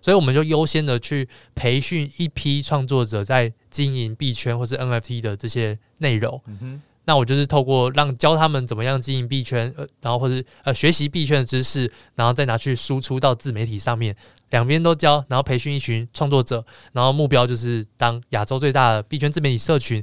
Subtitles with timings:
[0.00, 6.40] 所以我们就优先的去培训一批创作者在经营币圈或是 NFT 的这些内容。
[7.08, 14.16] 那我就是透过让教他们怎么样经营币圈，呃，然后或者呃学习币圈的知识，然后再拿去输出到自媒体上面，
[14.50, 20.02] 两边都教，然后培训一群创作者，然后目标就是当亚洲最大的币圈自媒体社群。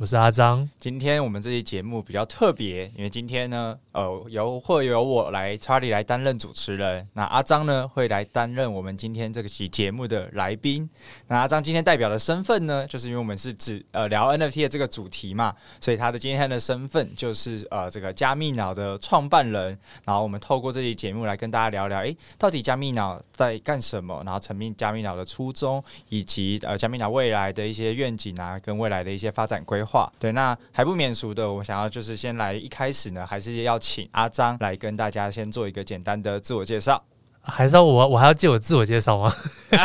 [0.00, 10.88] 我是阿张，今天我们这期节目比较特别，因为今天呢，呃，由会由我来查理来担任主持人，那阿张呢会来担任我们今天这个期节目的来宾。
[11.26, 19.78] 那阿张今天代表的身份呢，就是因为我们是指呃聊 NFT 的这个主题嘛，所以他的今天的身份就是呃这个加密脑的创办人。
[20.06, 24.22] 然后我们透过这期节目来跟大家聊聊，诶，到底加密脑在干什么？
[24.24, 29.89] 然后成立加密脑的初衷，以及呃加密脑未来的一些愿景啊，跟未来的一些发展规划。
[29.90, 37.02] 话对，那还不免俗的，我想要就是先来一开始呢，还是要请阿张来跟大家先做一个简单的自我介绍。
[37.42, 39.32] 还是要我我还要借我自我介绍吗？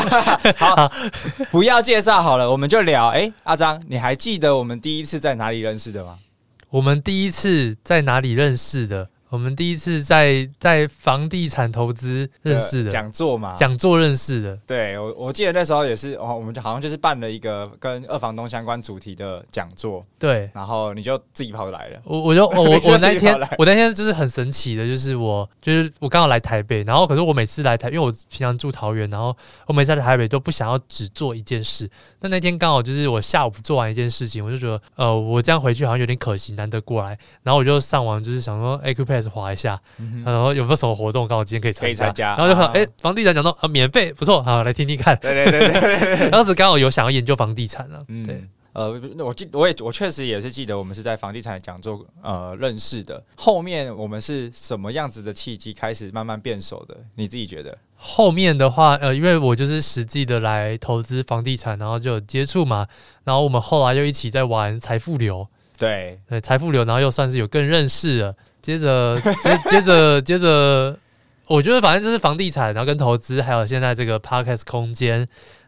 [0.57, 0.91] 好，
[1.51, 3.07] 不要介绍好了，我们就聊。
[3.07, 6.19] 哎，阿张，你还记得我们第一次在哪里认识的吗？
[6.69, 9.09] 我们第一次在哪里认识的？
[9.29, 14.57] 我们第一次在在房地产投资认识的讲座嘛，讲座认识的。
[14.67, 20.05] 对，我我记得那时候也是，哦，我们就好像就是办了一个跟二房东相关主题的讲座。
[20.19, 21.99] 对，然后你就自己跑来了。
[22.05, 29.35] 我我就我 我那天我那天就是很神奇的，就是我就是我刚好来台北，然后可是我每次来台，因为我平常住桃园，然后
[29.67, 31.89] 我每次来台北都不想要只做一件事。
[32.19, 38.79] 但那天刚好就是我下午做完一件事情，我就觉得呃我这样回去好像有点可惜，难得过来，然后我就上网就是想说
[39.21, 41.27] Accupass 滑一下，嗯、然后有没有什么活动？
[41.27, 45.71] 刚好今天可以参加，加，然后就说：“哎、欸，房地产讲到啊，免费，不错，好来听听看。”对对对
[46.17, 48.03] 对， 当时刚好有想要研究房地产了。
[48.07, 48.43] 嗯，对，
[48.73, 48.89] 呃，
[49.19, 53.23] 我记我也我确实也是记得我们是在房地产讲座呃认识的。
[53.35, 56.97] 后面我们是什么样子的契机开始慢慢变熟的？
[57.15, 57.77] 你自己觉得？
[57.97, 62.85] 后面的话，呃，因为我就是实际的来投资房地产，然后就有接触嘛，
[63.23, 68.35] 然后我们后来又一起在玩财富流，对对，财富流，然后又算是有更认识了。
[68.65, 70.97] 接着，接接着， 接着，
[71.47, 75.19] 我觉得反正就是房地产，然后跟投资，还有现在这个 Podcast 空间，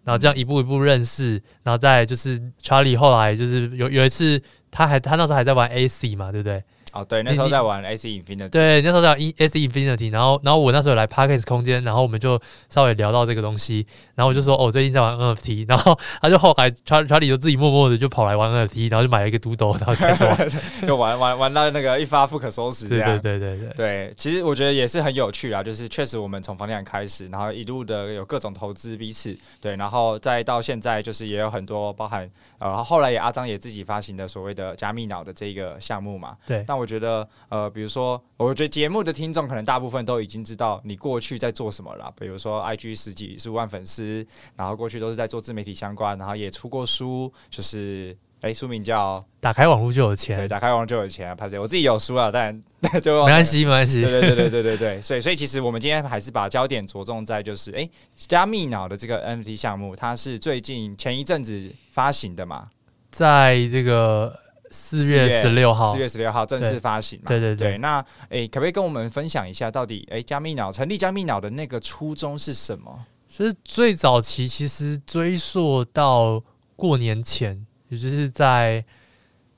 [0.03, 4.41] 然后这样一步一步认识，然后再就是 Charlie 后来就是有有一次，
[4.72, 6.63] 他还他那时候还在玩 AC 嘛，对不对？
[6.97, 13.85] 哦，对，那时候在玩 AC Infinity，对，那时候在玩 AC Infinity，然后，然后我那时候来 Podcast 空间，然后我们就稍微聊到这个东西，
[14.16, 20.50] 然后我就说，哦，最近在玩 NFT，然后他就后来查查理就自己默默的就跑来玩 NFT，然后就买了一个 Doodle，然后开始玩，
[20.88, 37.68] 就玩玩玩到那个一发不可收拾，对对对对对，对，其实我觉得也是很有趣啊，就是确实我们从房地产开始，然后一路的有各种投资彼此，对，然后再到现在就是也有很多包含呃，后来也阿张也自己发行的所谓的加密脑的这个项目嘛，对，但我觉得呃。
[37.78, 42.12] 比如说，我觉得节目的听众可能大部分都已经知道你过去在做什么了。
[42.18, 44.25] 比如说，IG 十几十五万粉丝，
[44.56, 50.38] 然后过去都是在做自媒体相关，然后也出过书，就是哎，书名叫《打开网络就有钱》。
[50.40, 51.36] 对，打开网络就有钱啊！
[51.36, 52.64] 拍谢，我自己有书啊，但
[53.02, 54.02] 就没关系，没关系。
[54.02, 62.68] 对对对对对对对，所以所以其实我们今天还是把焦点着重在就是哎，加密脑的这个 NFT 项目，它是最近前一阵子发行的嘛，
[63.12, 64.47] 在这个。
[64.72, 67.26] 四月十六号，四月十六号正式发行嘛？
[67.28, 67.78] 对对对，对。
[67.78, 73.06] 那诶、欸，可不可以跟我们分享一下，到底诶、欸，加密脑成立加密脑的那个初衷是什么？
[73.28, 76.42] 其实最早期其实追溯到
[76.76, 78.84] 过年前，也就是在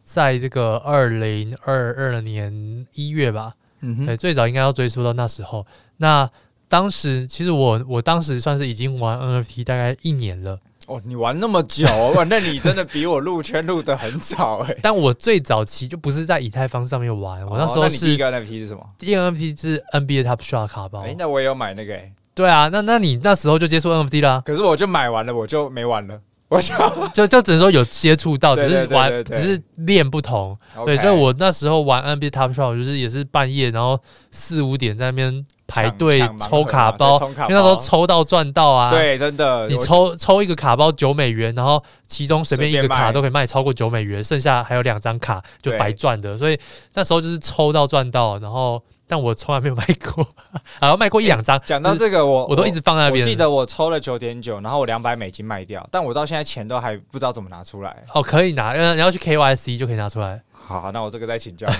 [0.03, 3.53] 在这个二零二二年一月吧。
[3.81, 5.66] 嗯哼，对，最早应该要追溯到那时候。
[5.97, 6.30] 那
[6.68, 10.59] 当时其实我我当时算是已经玩 NFT 大概一年了。
[10.89, 11.85] 哦，你玩那么久，
[12.27, 14.75] 那你真的比我入圈入的很早哎。
[14.81, 18.05] 但我最早期就不是在以太坊上面玩，我那时候是。
[18.05, 18.83] 第一个 NFT 是什么？
[18.97, 21.02] 第一个 NFT 是 NBA Top Shot 卡包。
[21.02, 22.11] 哎，那我也有买那个哎。
[22.34, 24.41] 对啊，那那你那时候就接触 NFT 啦？
[24.46, 26.19] 可是我就买完了，我就没玩了。
[26.49, 30.57] 我 就就就只能说有接触到，只是玩，只是练不同。
[30.85, 33.99] 对，所以我那时候玩 NBA Top Shot，就是也是半夜，然后
[34.31, 35.46] 四五点在那边。
[35.72, 37.16] 排队抽卡包，
[37.47, 38.90] 因为那时候抽到赚到啊！
[38.90, 46.35] 对，真的，你抽抽一个卡包九美元，然后其中随便一个卡都可以卖超过九美元，剩下还有两张卡就白赚的。
[46.35, 46.59] 所以
[46.95, 49.84] 那时候就是抽到赚到，然后但我从来没有卖
[50.14, 50.26] 过，
[50.79, 51.59] 然后卖过一两张。
[51.66, 53.23] 讲到这个，我我都一直放在那边。
[53.23, 58.03] 我记得我抽了九点九，然后我两百美金卖掉，但我到现在钱都还不知道怎么拿出来。
[58.14, 60.40] 哦，可以拿，你要去 KYC 就可以拿出来。
[60.52, 61.73] 好，那我这个再请教你。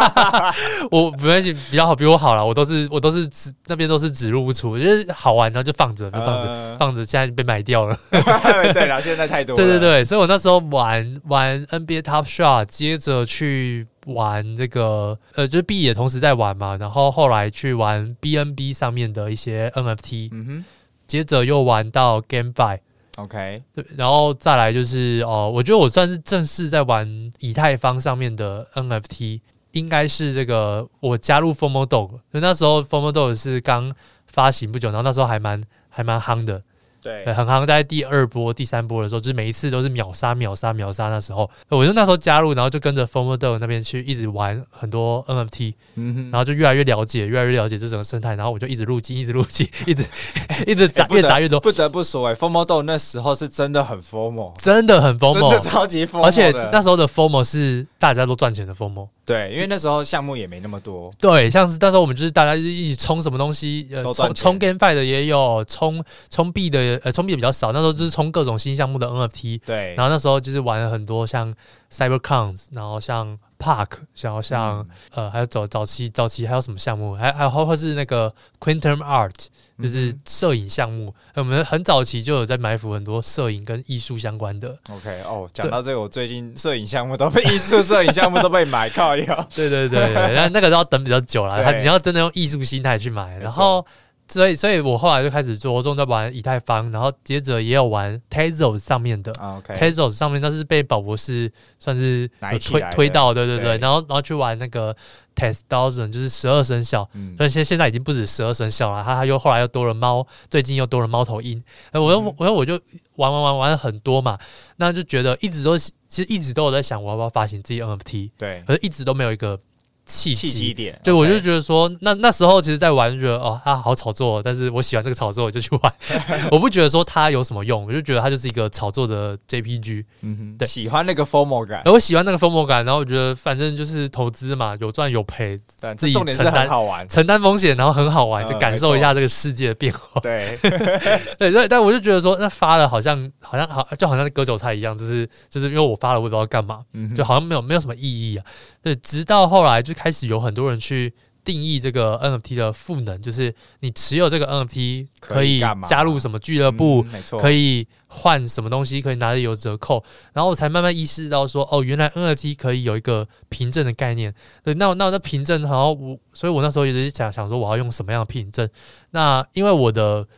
[0.90, 2.44] 我不关系，比较好，比我好了。
[2.44, 7.94] 我都是我都是只那边都是只入不出，我觉得好玩，然后就放着，就放着、呃，放着，现在就被买掉了。
[8.10, 9.62] 对了，现在太多了。
[9.62, 20.64] 对对对，所以我那时候玩玩 NBA Top Shot，接着去玩这个呃，就是 B 也同时在玩嘛，然后后来去玩 BNB 上面的一些 NFT，嗯哼，
[21.06, 22.78] 接着又玩到 GameFi。
[23.16, 29.40] OK，对，然后再来就是哦，我觉得我算是正式在玩以太坊上面的 NFT，
[29.70, 33.94] 应该是这个我加入 FOMO Dog，就那时候 FOMO Dog 是刚
[34.26, 36.60] 发行不久，然后那时候还蛮还蛮夯的。
[37.04, 41.10] 对，很夯，在第二波、第三波的时候，就是每一次都是秒杀、秒杀、秒杀。
[41.10, 48.34] 那时候，我就那时候加入，然后就跟着 FOMO Dog 那边去一直玩很多 NFT，嗯，然后就越来越了解，越来越了解这整个生态。
[48.36, 50.02] 然后我就一直入金，一直入金， 一直
[50.66, 51.60] 一直砸，越砸越多。
[51.60, 56.24] 不得不说，哎，FOMO Dog 那时候是真的很 formal，真的很 FOMO，真的超级 formal。
[56.24, 59.08] 而且那时候的 formal 是大家都赚钱的 FOMO。
[59.24, 61.12] 对，因为那时候项目也没那么多。
[61.18, 67.72] 对，像是那时候我们就是大家就一起冲什么东西，呃，冲冲 GameFi 的也有，冲冲币的，呃，冲币比较少。
[67.72, 69.60] 那时候就是冲各种新项目的 NFT。
[69.64, 69.94] 对。
[69.96, 71.54] 然后那时候就是玩了很多像
[71.90, 73.88] CyberCoins，然后像 Park，
[74.20, 79.46] 然后像、嗯、呃，还有早早期早期还有什么项目，还还有或或是那个 Quintum Art。
[79.82, 84.78] 就是摄影项目，我们很早期就有在埋伏很多摄影跟艺术相关的。
[84.88, 89.48] OK，哦，讲到这个，我最近摄影项目都被艺术摄影项目都被买靠腰。
[89.52, 93.84] 对对对对，那那个都要等比较久了，你要真的用艺术心态去买，然后。
[94.26, 99.30] 所以，所以我后来就开始着重在玩以太坊，然后接着也有玩 Tezos 上面的。
[99.38, 102.28] OK，Tezos 上面那是被宝博士算是
[102.60, 103.76] 推推到，对对对。
[103.78, 104.96] 然后，然后去玩那个
[105.36, 107.08] Tez Thousand，就是十二生肖。
[107.12, 111.62] 嗯，所以现现在已经不止十二生肖了，他他又后来又多了猫，最近又多了猫头鹰。
[111.92, 112.80] 我又我又我就
[113.16, 114.38] 玩玩玩玩了很多嘛，
[114.76, 119.58] 那就觉得一直都其实一直都有在想我要不要发行自己 NFT，对，可是一直都没有一个。
[120.06, 125.94] 契机点，对，我就觉得说，那那时候其实，在玩觉得哦，他好炒作，但是我喜欢这个炒作，我就去玩。
[126.52, 130.04] 我不觉得说它有什么用，我就觉得它就是一个炒作的 JPG。
[130.20, 135.58] 嗯哼，对，喜欢那个 FOMO 感，我喜欢那个 FOMO 感，然后我觉得反正就是投资嘛，有赚有赔，
[135.96, 140.20] 自己承担好玩，承担风险，然后很好玩，就感受一下这个世界的变化。
[140.20, 140.58] 对，
[141.38, 146.80] 对，所以但我就觉得说，那发了好像好像好，就好像割韭菜一样，就是就是因为我发了，我也不知道干嘛，
[147.16, 148.44] 就好像没有没有什么意义啊。
[148.84, 151.10] 对，直到后来就开始有很多人去
[151.42, 155.58] 定义这个 NFT 的赋能，就是你持有这个 NFT 可以
[155.88, 160.04] 加入什么俱乐部，嗯、没错，可以换什么东西，可以拿着有折扣，
[160.34, 164.34] 然后我才慢慢意识到说，哦，原来 NFT 可以有一个凭证的概念。
[164.62, 168.68] 对，那那那凭证，然后我，所以我那时候一直想想说，我要用什么样的凭证？
[169.12, 170.28] 那因为我的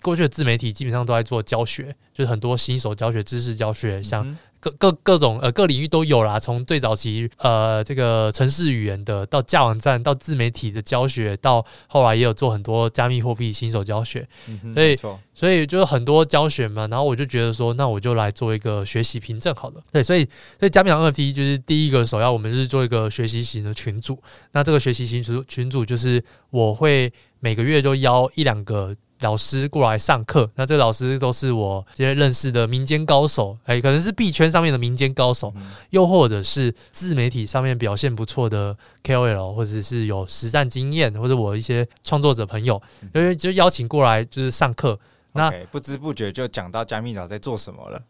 [0.00, 4.36] 过去的自媒体基本上都在做教学，就是很多新手教学、知识教学，像。
[4.60, 14.94] 嗯各各各种呃各领域都有啦，从最早期呃这个城市语言的，到架网站，到自媒体的教学，到后来也有做很多加密货币新手教学，嗯、所以
[15.32, 20.28] 所以就是很多教学嘛，然后我就觉得说，那我就来做一个学习凭证好了，对，所以
[20.58, 24.22] 所以加密 NFT 就是第一个首要，我们是做一个学习型的群组，
[24.52, 28.94] 那这个学习型群群组就是我会每个月都邀一两个。
[29.20, 35.52] 老师过来上课，那这个老师都是我这些认识的民间高手，哎，可能是币圈上面的民间高手，
[35.90, 42.80] 又或者是自媒体上面表现不错的 KOL，或者是有实战经验，或者我一些创作者朋友，
[43.14, 44.98] 因为就邀请过来就是上课。
[45.32, 48.02] 那不知不觉就讲到加密岛在做什么了。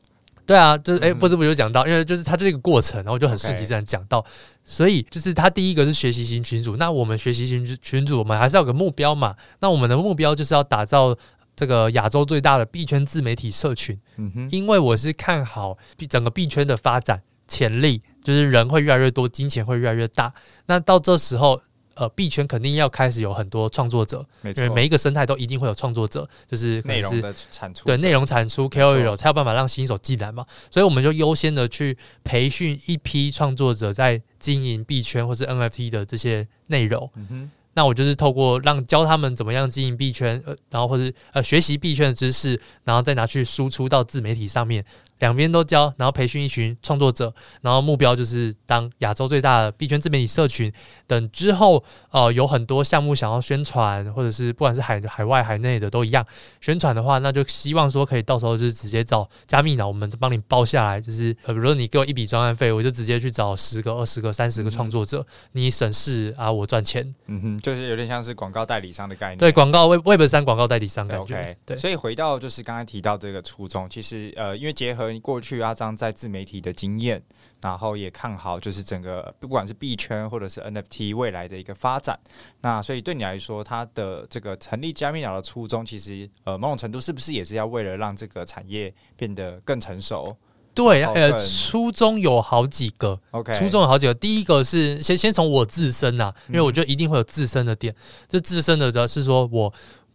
[0.47, 4.25] 对啊，就是哎，不知不觉就讲到，因为就是它这个过程，然后就很顺其自然讲到，
[4.65, 11.17] 所以就是他第一个是学习型群组，那我们学习型群组，我们还是要有个目标嘛，那我们的目标就是要打造
[11.55, 15.79] 这个亚洲最大的币圈自媒体社群，嗯哼，因为我是看好
[16.09, 20.33] 整个币圈的发展潜力，就是人会越来越多，金钱会越来越大，
[20.67, 21.63] 那到这时候。
[21.95, 30.47] 呃，币圈肯定要开始有很多创作者，因为每一个生态都一定会有创作者，就是内容的产出，对内容产出 KOL 才有办法让新手进来嘛。
[30.71, 37.11] 所以我们就优先的去培训一批创作者，在经营币圈或是 NFT 的这些内容。
[37.17, 44.85] 嗯那我就是透过让教他们怎么样经营币圈，呃，然后或者呃学习币圈的知识，然后再拿去输出到自媒体上面。
[45.21, 50.71] 两边都教，然后培训一群创作者，然后目标就是当亚洲最大的币圈自媒体社群。
[51.07, 56.25] 等之后，呃，有很多项目想要宣传，或者是不管是海海外海内的都一样，
[56.61, 61.01] 宣传的话，那就希望说可以到时候就是直接找加密脑，我们帮你包下来。
[61.01, 67.15] 就是呃，比如说你给我一笔专案费，我就直接去找十个、二十个、三十个创作者，嗯、你省事啊，我赚钱。
[67.27, 69.39] 嗯哼，就是有点像是广告代理商的概念。
[69.39, 71.35] 对，广告 Web Web 三广告代理商感觉。
[71.35, 75.10] 对，okay, 对，所以回到就是刚才提到这个初衷，其实呃，因为结合。
[75.13, 77.23] 了过去阿张在自媒体的经验，
[77.61, 82.19] 然后也看好就是整个不管是币圈或者是 NFT 未来的一个发展。
[82.61, 90.37] 那所以对你来说，他的这个成立加密鸟的初衷，其实呃某种程度是不是也是要为了让这个产业变得更成熟？
[90.73, 93.21] 对，呃，初衷有好几个。
[93.33, 94.15] OK，初衷有好几个。
[94.15, 97.93] 第一个是先先从我自身呐、啊，因为我觉得一定会有自身的点。
[98.29, 99.71] 这、嗯、自身的主要是说我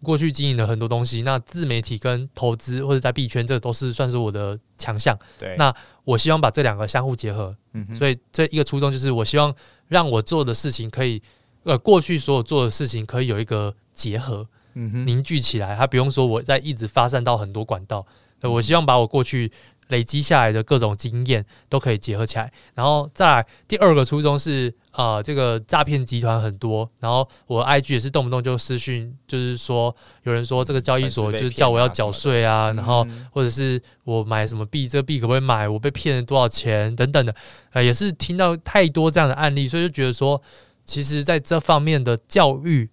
[0.06, 5.18] 过去经营了很多东西，那自媒体跟投资或者在币圈，这都是算是我的强项。
[5.38, 7.54] 对，那我希望把这两个相互结合。
[7.74, 9.54] 嗯哼，所以这一个初衷就是我希望
[9.88, 11.22] 让我做的事情可以，
[11.64, 15.76] 呃，过去所有做的事情可以有一个结合，嗯哼，凝聚起来。
[15.76, 18.06] 它不用说我在一直发散到很多管道。
[18.42, 19.52] 我希望把我过去。
[19.90, 35.70] 累积下来的各种经验都可以结合起来，然后再来第二个初衷是，呃，这个诈骗集团很多，然后我 IG 也是动不动就私讯，就是说有人说这个交易所就是叫我要缴税啊，然后或者是我买什么币，这个币可不可以买？
[35.70, 37.36] 我被骗了多少钱等等的，
[37.74, 40.42] 呃，也是听到太多这样的案例，所以就觉得说，
[40.84, 42.90] 其实在这方面的教育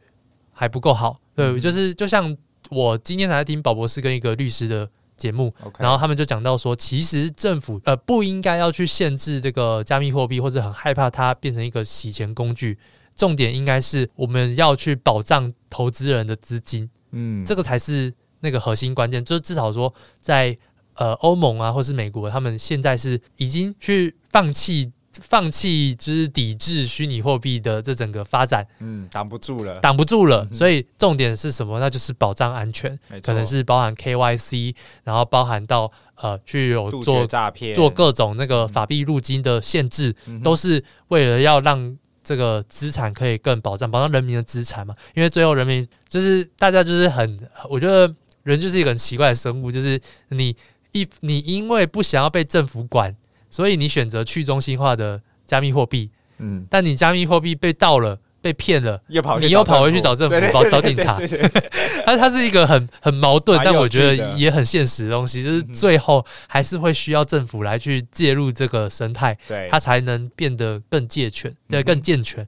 [0.52, 2.36] 还不够好，对，就是就像
[2.68, 4.86] 我今天还在听宝博士跟一个律师的。
[5.22, 5.82] 节目，Okay.
[5.82, 12.76] 然后他们就讲到说，其实政府呃不应该要去限制这个加密货币，或者很害怕它变成一个洗钱工具。
[13.14, 19.24] 重点应该是我们要去保障投资人的资金，嗯，这个才是那个核心关键。
[19.24, 20.58] 就是至少说在，在
[20.94, 24.90] 呃欧盟啊，或是美国，他们现在是已经去放弃。
[25.20, 30.48] 放弃就是抵制虚拟货币的这整个发展，嗯，挡不住了，挡不住了。
[30.52, 31.78] 所以重点是什么？
[31.78, 44.94] 那就是保障安全，可能是包含 KYC，然后包含到呃，具有做诈骗、做各种那个法币入金的限制，嗯、都是为了要让这个资产可以更保障，保障人民的资产嘛。
[45.14, 47.38] 因为最后人民就是大家就是很，
[47.68, 48.14] 我觉得
[48.44, 50.56] 人就是一个很奇怪的生物，就是你
[50.92, 53.14] 一你因为不想要被政府管。
[53.52, 61.20] 所以你选择去中心化的加密货币，嗯，但你加密货币被盗了、被骗了，又跑你又跑回去找政府、找找警察，
[62.06, 72.44] 它它是一个很很矛盾，但我觉得也很现实的东西，就是最后还是会需要政府来去介入这个生态，对，它才能变得更健全，对，更健全。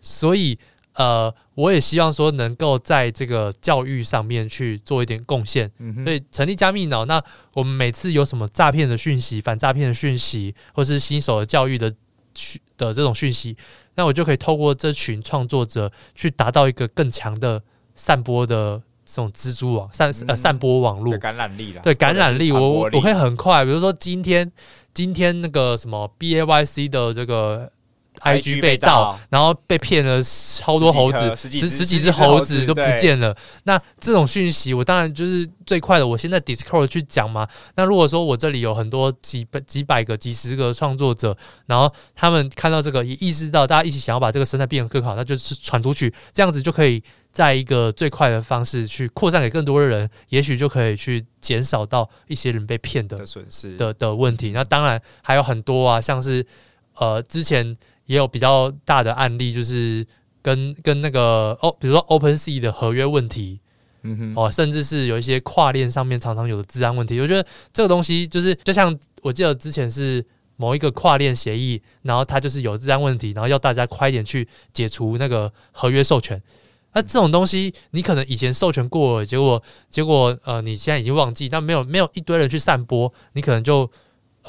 [0.00, 0.58] 所以。
[0.98, 7.04] 呃，我也希望说能够在这个教育上面去做一点贡献，嗯、哼所以成立加密脑。
[7.04, 7.22] 那
[7.54, 11.88] 我们每次有什么诈骗的讯息、反诈骗的讯息，或是新手的教育的
[12.76, 13.56] 的这种讯息，
[13.94, 17.62] 那我就可以透过这群创作者去达到一个更强的
[17.94, 21.82] 散播的这种蜘蛛网、散呃散播网络感染力了。
[21.82, 24.50] 对感染力，我我可以很快，比如说今天
[24.92, 27.70] 今天那个什么 B A Y C 的这个。
[28.20, 33.36] IG 被盗，然后被骗了超多猴子，十十几只猴子都不见了。
[33.64, 36.06] 那这种讯息，我当然就是最快的。
[36.06, 37.46] 我现在 Discord 去讲嘛。
[37.76, 54.50] 那如果说我这里有很多几百、几百个、几十个创作者，然后他们看到这个，也意识到大家一起想要把这个生态变得更好，那就是传出去，这样子就可以在一个最快的方式去扩散给更多的人，也许就可以去减少到一些人被骗的损失的的问题。
[54.50, 56.44] 那当然还有很多啊，像是
[56.94, 57.76] 呃之前。
[58.08, 60.04] 也有比较大的案例，就是
[60.40, 63.60] 跟跟那个哦，比如说 OpenSea 的合约问题，
[64.02, 67.20] 嗯哼，哦，甚至是有一些跨链上面常常有的治安问题。
[67.20, 70.24] 我觉得这个东西就是，就像我记得之前是
[70.56, 76.42] 某一个跨链协议，然后它就是有治安问题，然后要大家快点去解除那个合约授权。
[76.94, 83.90] 那这种东西，你可能以前授权过了，结果结果呃，你现在已经忘记，但没有没有一堆人去散播，你可能就。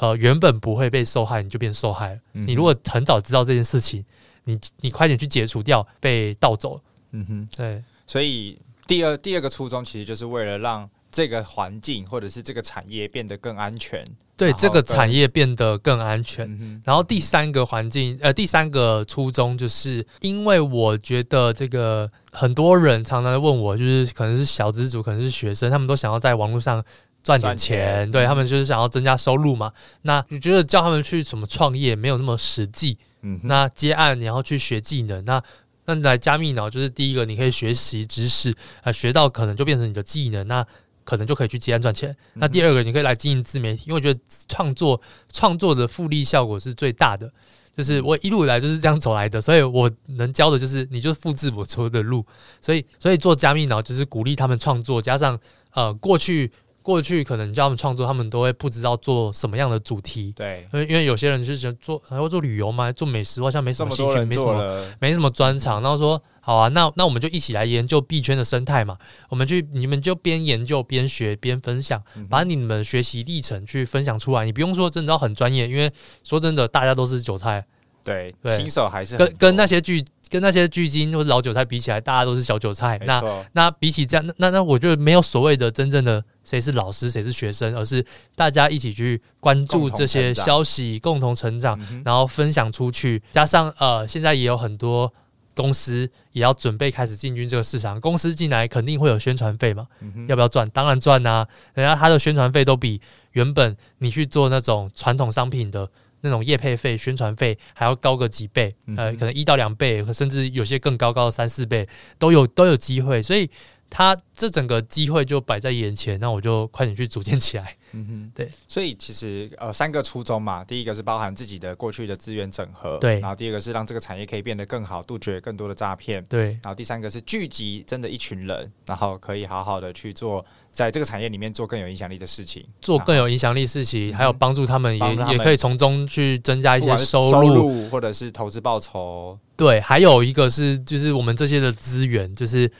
[0.00, 2.20] 呃，原本不会被受害，你就变受害了。
[2.32, 4.02] 嗯、你如果很早知道这件事情，
[4.44, 6.80] 你你快点去解除掉被盗走。
[7.12, 7.82] 嗯哼，对。
[8.06, 14.02] 所以第二第二个初衷其实就是为了让这个环境或者是这个产业变得更安全。
[14.38, 16.50] 对，这个产业变得更安全。
[16.50, 26.82] 嗯、然后第三个环境，呃，第三个初衷就是因为我觉得这个很多人常常问我，就是可能是小资族，可能是学生，他们都想要在网络上。
[27.22, 29.72] 赚点钱，钱对他们就是想要增加收入嘛。
[30.02, 32.96] 那你觉得叫他们去什么创业没有那么实际？
[33.22, 35.42] 嗯，那接案然后去学技能，那
[35.84, 40.66] 那来加密脑就是第一个，你可以学习知识啊，学到可能就变成你的技能，那
[41.04, 42.16] 可能就可以去接案赚钱。
[42.34, 44.98] 那第二个，你可以来经营自媒体，因为我觉得创作
[45.30, 47.30] 创作的复利效果是最大的。
[47.76, 52.24] 就是我一路以来就是这样走来的，所以我能教的就是你就复制我走的路。
[52.62, 55.38] 所以所以做加密脑就是鼓励他们创作，加上
[55.74, 56.50] 呃过去。
[56.82, 60.32] 过去可能叫他们创作，他们都会不知道做什么样的主题。
[60.36, 65.82] 对，因为因为有些人就是想做，还会做旅游嘛，做美食，好像没什么兴趣，没什么没什么专长。
[65.82, 68.96] 然后说好啊，那那我们就一起来研究币圈的生态嘛。
[69.28, 74.44] 我们去，你们就边研究边学边分享，把你们学习历程去分享出来。
[74.44, 75.92] 你不用说真的要很专业，因为
[76.24, 77.64] 说真的，大家都是韭菜。
[78.02, 82.98] 对，对新手还是跟跟那些巨跟那些巨鲸或者老韭菜比起来，大家都是小韭菜。
[83.04, 83.20] 那
[83.52, 88.06] 那比起这样，那那那我觉得没有所谓的真正的谁是老师谁是学生，而是
[88.36, 93.20] 大家一起去关注这些消息，共同成长，嗯、然后分享出去。
[93.32, 95.12] 加上呃，现在也有很多
[95.56, 100.70] 公司也要准备开始进军这个市场，公司进来肯定会有宣传费嘛，嗯、要不要赚？
[100.70, 101.44] 当然赚啊！
[101.74, 103.00] 人家他的宣传费都比
[103.32, 105.90] 原本你去做那种传统商品的。
[106.22, 113.48] 那种业配费、宣传费还要高个几倍，呃，可能一到两倍，甚至有些更高，高三四倍都有都有机会，所以
[113.90, 117.76] 他这整个机会就摆在眼前，那我就快点去组建起来。
[117.92, 130.44] 嗯哼，对，所以其实呃三个初衷嘛，第一个是包含自己的过去的资源整合，对，然后第二个是让这个产业可以变得更好，杜绝更多的诈骗，对，然后第三个是聚集真的一群人，然后可以好好的去做。
[130.70, 139.36] 在这个产业里面做更有影响力的事情，做更有影响力的事情，还有帮助他们也也可以从中去增加一些收入，收入或者是投资报酬。
[139.56, 142.70] 对，还有一个是就是我们这些的资源，就是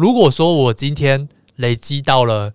[0.00, 2.50] 如果说我今天累积到了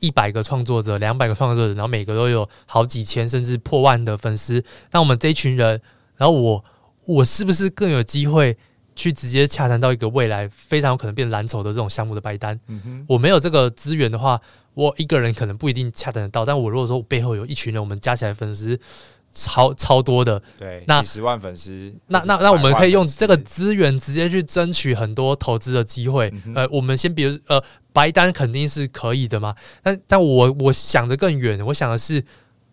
[0.00, 5.80] 一百个创作者、两百个创作者，然后每个都有好几千甚至破万的粉丝，那我们这一群人，
[6.18, 6.62] 然后我
[7.06, 8.54] 我是不是更有机会？
[8.96, 14.40] 去直接洽谈到一个未来非常有可能变蓝筹的这种项目的白单，嗯，我没有这个资源的话，
[14.74, 16.44] 我一个人可能不一定洽谈得到。
[16.44, 18.78] 但我如果说我背后有一群人，我们加起来粉丝
[19.34, 26.32] 超超多的，对，那几十万粉丝，那那那我们可以用这个资源直接去争取很多投资的机会。
[26.46, 27.60] 嗯、呃，我们先比如呃，
[27.92, 32.24] 白单肯定是可以的嘛，但但我我想的更远，我想的是，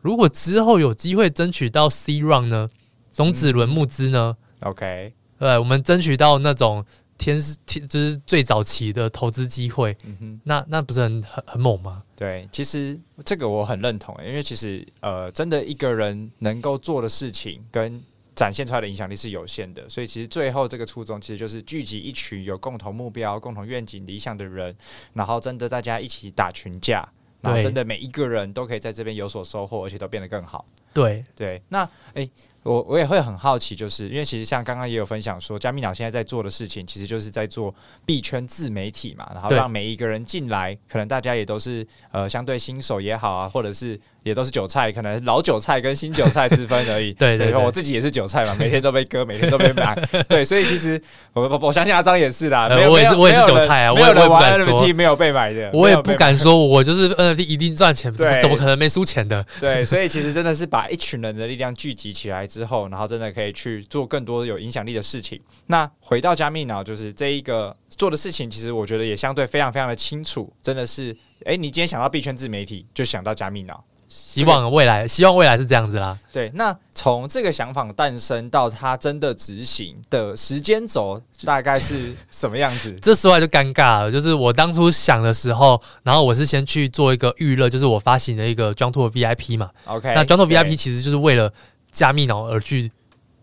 [0.02, 2.70] 如果之后有机会争取到 C round 呢，
[3.12, 5.14] 种子轮募资呢、嗯、？OK。
[5.40, 6.86] 对，我们争取到那种
[7.22, 12.02] 天是天，就是最早期的投资机会，嗯哼，那那不是很很很猛吗？
[12.16, 18.02] 对，其实这个我很认同，因为其实呃，真的一个人能够做的事情跟
[18.34, 24.76] 展现出来的影响力是有限的，所以其实最后这个初衷其实就是聚集一群有共同目标、共同愿景、理想的人，
[25.14, 27.08] 然后真的大家一起打群架，
[27.42, 30.66] 然后真的每一个人都可以在这边有所收获，而且都变得更好。
[30.94, 32.30] 对对，那诶。
[32.64, 37.74] 我我也会很好奇，就是因为其实像刚刚也有分享说，加密鸟现在在做的事情，其实就是在做
[38.06, 47.12] 币圈自媒体嘛，然后让每一个人进来，可能大家也都是呃相对新手也好啊，或者是也都是韭菜，可能老韭菜跟新韭菜之分而已。
[47.20, 49.96] 对，对对，我自己也是韭菜嘛，每天都被割，每天都被买。
[50.30, 51.02] 对，所以其实
[51.34, 59.44] 我我我相信阿张也是啦，我也是我也是韭菜啊，我也不敢说没有被买的，我也不敢说我就是 NFT 一定赚钱，怎么怎么可能没输钱的？
[59.60, 63.32] 对，所以其实真的是把一群人的力量聚集起来之后，然后真的。
[63.32, 65.40] 可以去做更多有影响力的事情。
[65.68, 70.52] 那回到加密脑，就是这一个做的事情，其实我觉得也相对非常非常的清楚。
[70.62, 71.14] 真的是，
[71.46, 73.82] 哎、欸，你今天想到币圈自媒体，就想到加密脑。
[74.14, 76.18] 希望未来，希望未来是这样子啦。
[76.34, 82.92] 对，那从这个想法诞生到它真的执行的时间轴，大概是什么样子？
[83.02, 84.12] 这说来就尴尬了。
[84.12, 89.70] 就是我当初想的时候，然后我是先去做一个预热，就是我发行的一个 Jungto VIP 嘛。
[89.86, 91.52] OK，那 Jungto VIP 其实就是为了
[91.90, 92.92] 加密脑而去。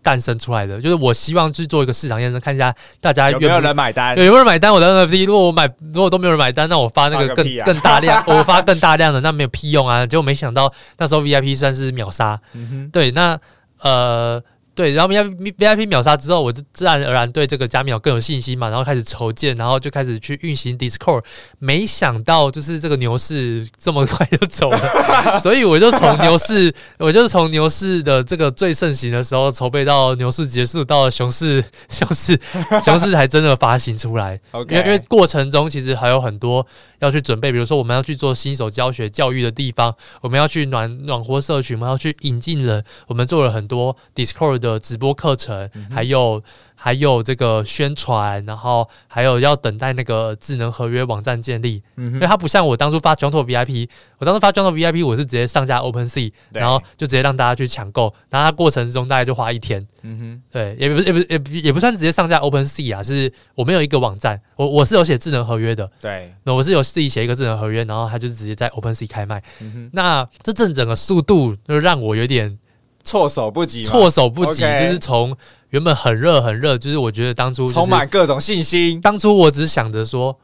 [0.03, 5.27] 诞生出来的就是我希望去做一个市场验证，看一下大家有没有人买单，有没有人买单我的 NFT。
[5.27, 10.07] 如果我买，如果都没有人买单，那我发那个更更大量， 我发更大量的，那没有屁用啊！
[10.07, 13.39] 结果没想到那时候 VIP 算是秒杀，嗯，对，那
[13.81, 14.43] 呃。
[14.79, 21.25] 对，然后 VIP VIP 秒杀之后，我就自然而然对这个加密脑更有信心嘛，然后开始筹建，然后就开始去运行 Discord。
[21.59, 32.39] 没想到就是这个牛市这么 快就走了，所以我就从牛市，我就从牛市的这个最盛行的时候筹备到牛市结束，到了熊市，熊市，
[32.85, 34.41] 熊市才真的发行出来。
[34.53, 34.71] Okay.
[34.71, 36.65] 因为因为过程中其实还有很多
[37.01, 44.69] 要去准备，比如说我们要去做新手教学教育的地方，我们要去暖暖和社群，我们要去引进人，我们做了很多 Discord 的。
[44.69, 46.43] 的直播课程，还有
[46.81, 51.83] 还有这个宣传，然后还有要等待那个智能合约网站建立。
[51.97, 53.89] 嗯，因为它不像我当初发 Jungto VIP，
[54.19, 59.85] 我当初发 Jungto VIP，我是直接上架 OpenSea，然后就直接让大家去抢购，然后它过程之中大概就花一天。
[60.03, 65.91] 嗯哼，对，也不是也不也不也不算直接上架 OpenSea 啊，是我没有一个网站，我我是有写智能合约的。
[66.01, 69.43] 对，那我是有自己写一个智能合约，然后它就直接在 OpenSea 开卖。
[69.61, 72.57] 嗯哼，那这整整个速度就让我有点。
[73.05, 75.35] 措手不及，措手不及就是从
[75.71, 79.01] 原本很热很热，就是我觉得当初充满各种信心。
[79.01, 80.39] 当初我只想着说，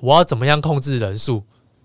[0.00, 1.42] 我要怎么样控制人数，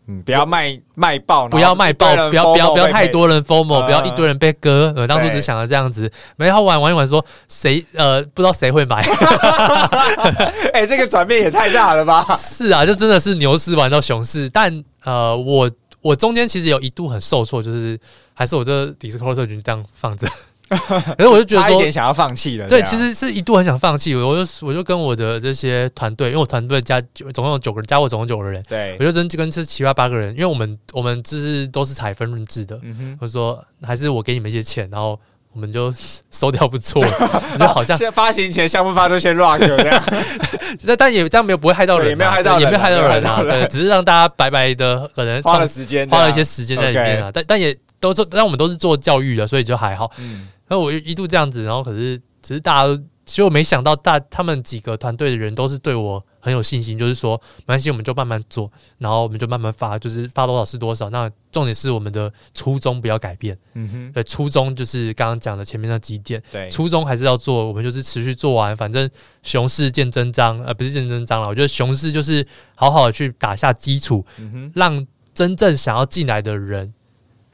[0.07, 4.93] 嗯，不要卖卖爆，不要卖爆，不要不要不要太多人 FOMO，不要一堆人被割。
[4.95, 9.01] 呃当初只想着这样子，没好玩玩一玩，说谁呃不知道谁会买。
[10.73, 12.23] 哎，这个转变也太大了吧？
[12.37, 15.69] 是啊，就真的是牛市玩到熊市，但呃，我
[16.01, 17.99] 我中间其实有一度很受挫，就是
[18.33, 20.25] 还是我这 Discord 社群这样放着。
[21.17, 22.67] 可是我就觉得说，差一点想要放弃了。
[22.67, 24.13] 对，其实是一度很想放弃。
[24.15, 27.01] 我就我就跟我的这些团队，因为我团队加
[27.33, 28.61] 总共有九个人，加我总共九个人。
[28.67, 32.77] 对，我就跟跟这七八八个人，因为我们我们就是都是采分润制的。
[32.83, 35.17] 嗯哼，我说还是我给你们一些钱，然后
[35.53, 35.93] 我们就
[36.29, 37.01] 收掉不错。
[37.57, 40.03] 就好像发行前项目发都先 rock 这样，
[40.85, 43.41] 但但也这样没有不会害到人，也没有害到，也没有害到人啊。
[43.41, 47.31] 对，只是让大家白白的可能花了时间，花了一些时间在里面啊。
[47.33, 50.11] 但但也都做，但我们都是做教育的，所以就还好。
[50.17, 50.49] 嗯。
[50.67, 61.09] 然后我一度这样子，然后可是只是大家都，其实我没想到大他们几个团队的人都是对我很有信心，就是说没关系，我们就慢慢做，然后我们就慢慢发，就是发多少是多少。
[61.09, 69.09] 那重点是我们的初衷不要改变，嗯哼，对，初衷就是刚刚讲的前面那几点，对，初衷还是要做，我们就是持续做完，反正
[69.43, 76.93] 熊市见真章，呃，不是见真章了，我觉得熊市就是好好的去打下基础，嗯哼，让真正想要进来的人。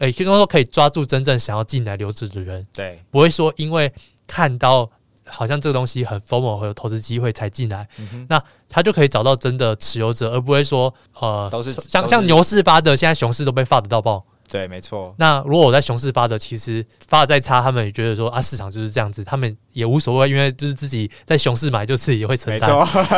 [0.04, 3.90] 诶，听说可以抓住真正想要进来留职的人，对，不会说因为
[4.28, 4.90] 看到
[5.26, 15.16] 好像这个东西很 FOMO 和有投资机会才进来，嗯、那他就可以找到真的持有者，而不会说呃，都是像像牛市发的，现在熊市都被发得到爆，对，没错。
[15.18, 22.70] 那如果我在熊市发的，其实发的再差，他们也觉得说啊，市场就是这样子，他们也无所谓，因为就是自己在熊市买，就自己也会承担。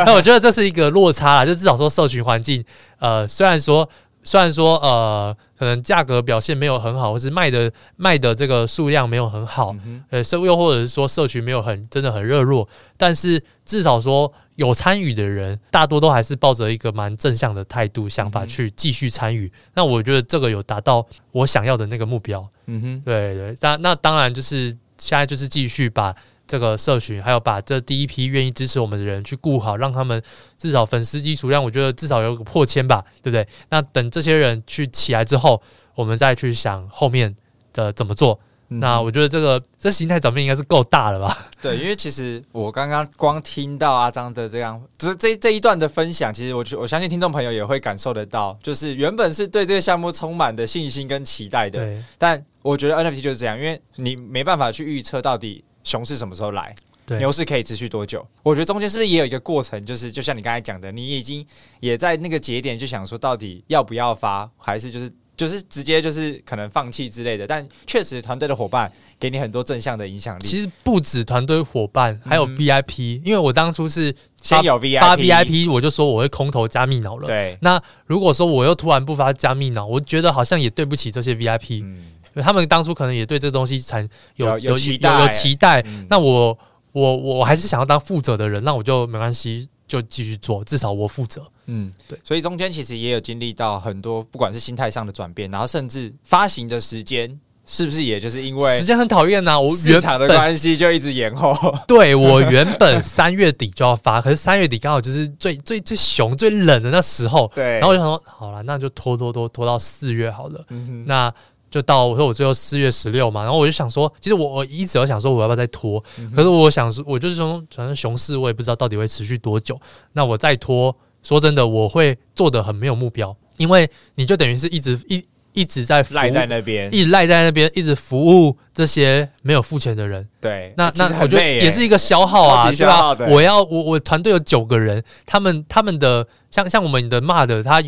[0.06, 2.64] 那我觉得这是一个落差啦，就至少说社群环境，
[3.00, 3.88] 呃，虽然说。
[4.28, 19.46] 虽然说呃，可能价格表现没有很好，或是卖的卖的这个数量没有很好，嗯、呃，社又或者是说社群没有很真的很热络，但是至少说有参与的人，大多都还是抱着一个蛮正向的态度想法去继续参与。
[19.46, 22.46] 嗯、那我觉得这个有达到我想要的那个目标。
[22.66, 26.14] 嗯哼，对对，那那当然就是现在就是继续把。
[26.46, 30.22] 这个社群，还有把这第一批愿意支持我们的人去顾好，让他们
[30.56, 33.46] 至少粉丝基础量，我觉得至少有个破千吧，对不对？
[33.70, 35.60] 那等这些人去起来之后，
[35.94, 37.34] 我们再去想后面
[37.72, 38.38] 的怎么做。
[38.68, 41.46] 嗯、那我觉得这个这形态转变应该是够大了吧？
[41.62, 55.64] 对，因为其实我刚刚光听到阿张的这样，只是这这一段的分享，其实我我相信听众朋友也会感受得到，就是原本是对这个项目充满的信心跟期待的，但我觉得 NFT 就是这样，因为你没办法去预测到底。
[55.86, 56.74] 熊市什么时候来？
[57.06, 58.26] 对牛市可以持续多久？
[58.42, 59.80] 我觉得中间是不是也有一个过程？
[59.86, 61.46] 就是就像你刚才讲的，你已经
[61.78, 67.46] 也在那个节点就想说，到底要不要发，还是就是就是直接就是可能放弃之类的？
[67.46, 70.42] 但确实，团队的伙伴给你很多正向的影响力。
[70.42, 77.28] 其实不止团队伙伴，还有 VIP，、嗯、因为我当初是先有 VIP，发 VIP，我就说我会空投加密脑了。
[77.28, 81.84] 对，那如果说我又突然不发加密脑，我觉得好像也对不起这些 VIP。
[81.84, 85.84] 嗯他们当初可能也对这东西产有有有期待，有期待。
[86.08, 86.58] 那我
[86.92, 91.42] 我我还是想要当负责的人，那我就没关系，就继续做，至少我负责。
[91.66, 92.18] 嗯，对。
[92.24, 99.60] 所以中间其实也有经历到很多，不管是心态上的转变，然后甚至发行的时间，是不是也就是因为时间很讨厌呢？
[99.60, 101.54] 我市场的关系就一直延后。
[101.86, 107.50] 对，我原本三月底就要发，可是三月底刚好就是最最最熊、最冷的那时候。
[107.54, 107.78] 对。
[107.78, 110.64] 然后我就想说，好了，那就拖拖拖拖到四月好了。
[110.70, 111.04] 嗯。
[111.06, 111.34] 那。
[111.68, 119.78] 就到我说我最后四月十六嘛，然后我就想说，其实我我一直有想说我要不要再拖，嗯、可是我想说，我就是说，反正熊市我也不知道到底会持续多久，
[120.12, 130.26] 那我再拖，说真的，我会做的很没有目标，因为你就等于是一直一一直在赖在那边，一直赖在那边，一直服务这些没有付钱的人。
[130.40, 133.14] 对，那那我觉得也是一个消耗啊，对吧？
[133.28, 137.82] 我要我我团队有九个人，他们他们的像像我们的骂的他。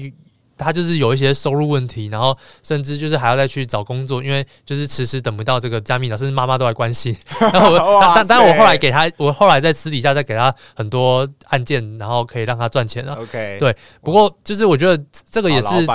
[0.59, 7.17] 他就是有一些收入问题，然后甚至就是还要再去找工作，因为就是迟迟等不到这个加密脑，甚至妈妈都来关心。
[7.41, 13.15] 然后我， 但但我后来给他，我后来在私底下再给他很多案件，然后可以让他赚钱了。
[13.15, 13.75] OK，对。
[14.03, 15.87] 不过就是我觉得这个也是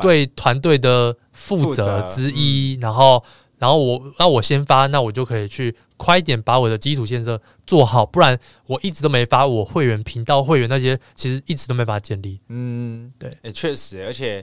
[0.00, 2.78] 对团队的负责之一。
[2.80, 3.22] 然后，
[3.64, 5.74] 然后我那我先发，那我就可以去。
[5.96, 12.40] 快一点把我的基础建设做好，不然我一直都没发我会员频道会员那些，其实一直都没办法建立。
[12.48, 14.42] 嗯，对，也确实，而且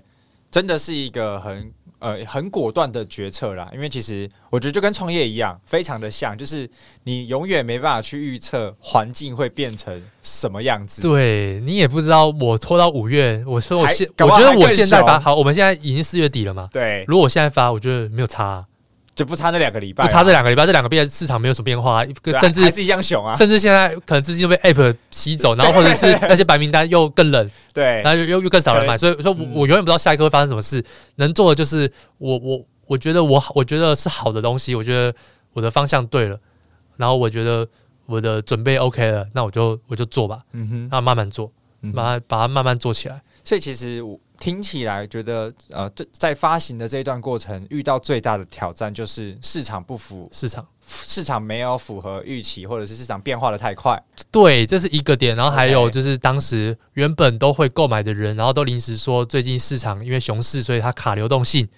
[0.49, 3.69] 真的是一个很呃很果断的决策啦。
[3.73, 6.67] 因为其实我觉得就跟创业一样，非常的像，就是
[7.03, 11.01] 你永远没办法去预测环境会变成什么样子。
[11.01, 16.69] 对，你也不知道，我拖到五月，我说我现我觉得我现在发好，我们现在已经四月底了嘛。
[16.71, 18.65] 对，如果我现在发，我觉得没有差啊。
[19.13, 22.03] 就不差那两个礼拜，不差这两个礼拜，这两个变市场没有什么变化，
[22.39, 30.83] 甚至还是一样熊啊，甚至现在可能资金又被 App 吸走， 然后或者是那些白名单又更冷，对，然后又又更少人买，所以说我我永远不知道下一刻会发生什么事。
[31.15, 35.13] 能做的就是我我我觉得我我觉得是好的东西，我觉得
[35.53, 36.39] 我的方向对了，
[36.95, 37.67] 然后我觉得
[38.05, 41.51] 我的准备 OK 了，那我就我就做吧，嗯哼，那慢慢做，
[41.93, 43.21] 把它把它慢慢做起来。
[43.43, 44.19] 所以其实我。
[44.41, 54.03] 听起来觉得，呃，在发行的这一段过程，遇到最大的挑战就是市场不符，市场市场没有符合预期，或者是市场变化的太快。
[54.31, 55.35] 对，这是一个点。
[55.35, 61.69] 然后还有就是当时原本都会购买的人，然后都临时说最近市场因为熊市，所以它卡流动性。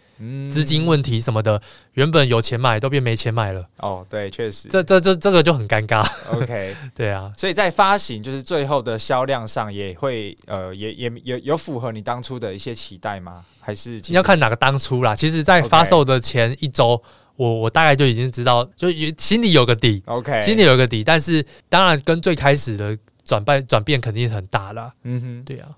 [0.50, 1.62] 资金问题什么的，
[1.94, 3.68] 原本有钱买都变没钱买了。
[3.78, 6.06] 哦，对，确实，这这这这个就很尴尬。
[6.32, 13.44] OK， 对啊，所以在发行就是最后的销量上，也会呃，也也有有符合你当初的一些期待吗？
[13.60, 15.16] 还是你要看哪个当初啦？
[15.16, 17.02] 其实，在发售的前一周，
[17.36, 20.04] 我我大概就已经知道，就心里有个底。
[20.06, 24.94] OK，心里有个底，但是当然跟最开始的转变转变肯定是很大的。
[25.04, 25.70] 嗯哼，对啊，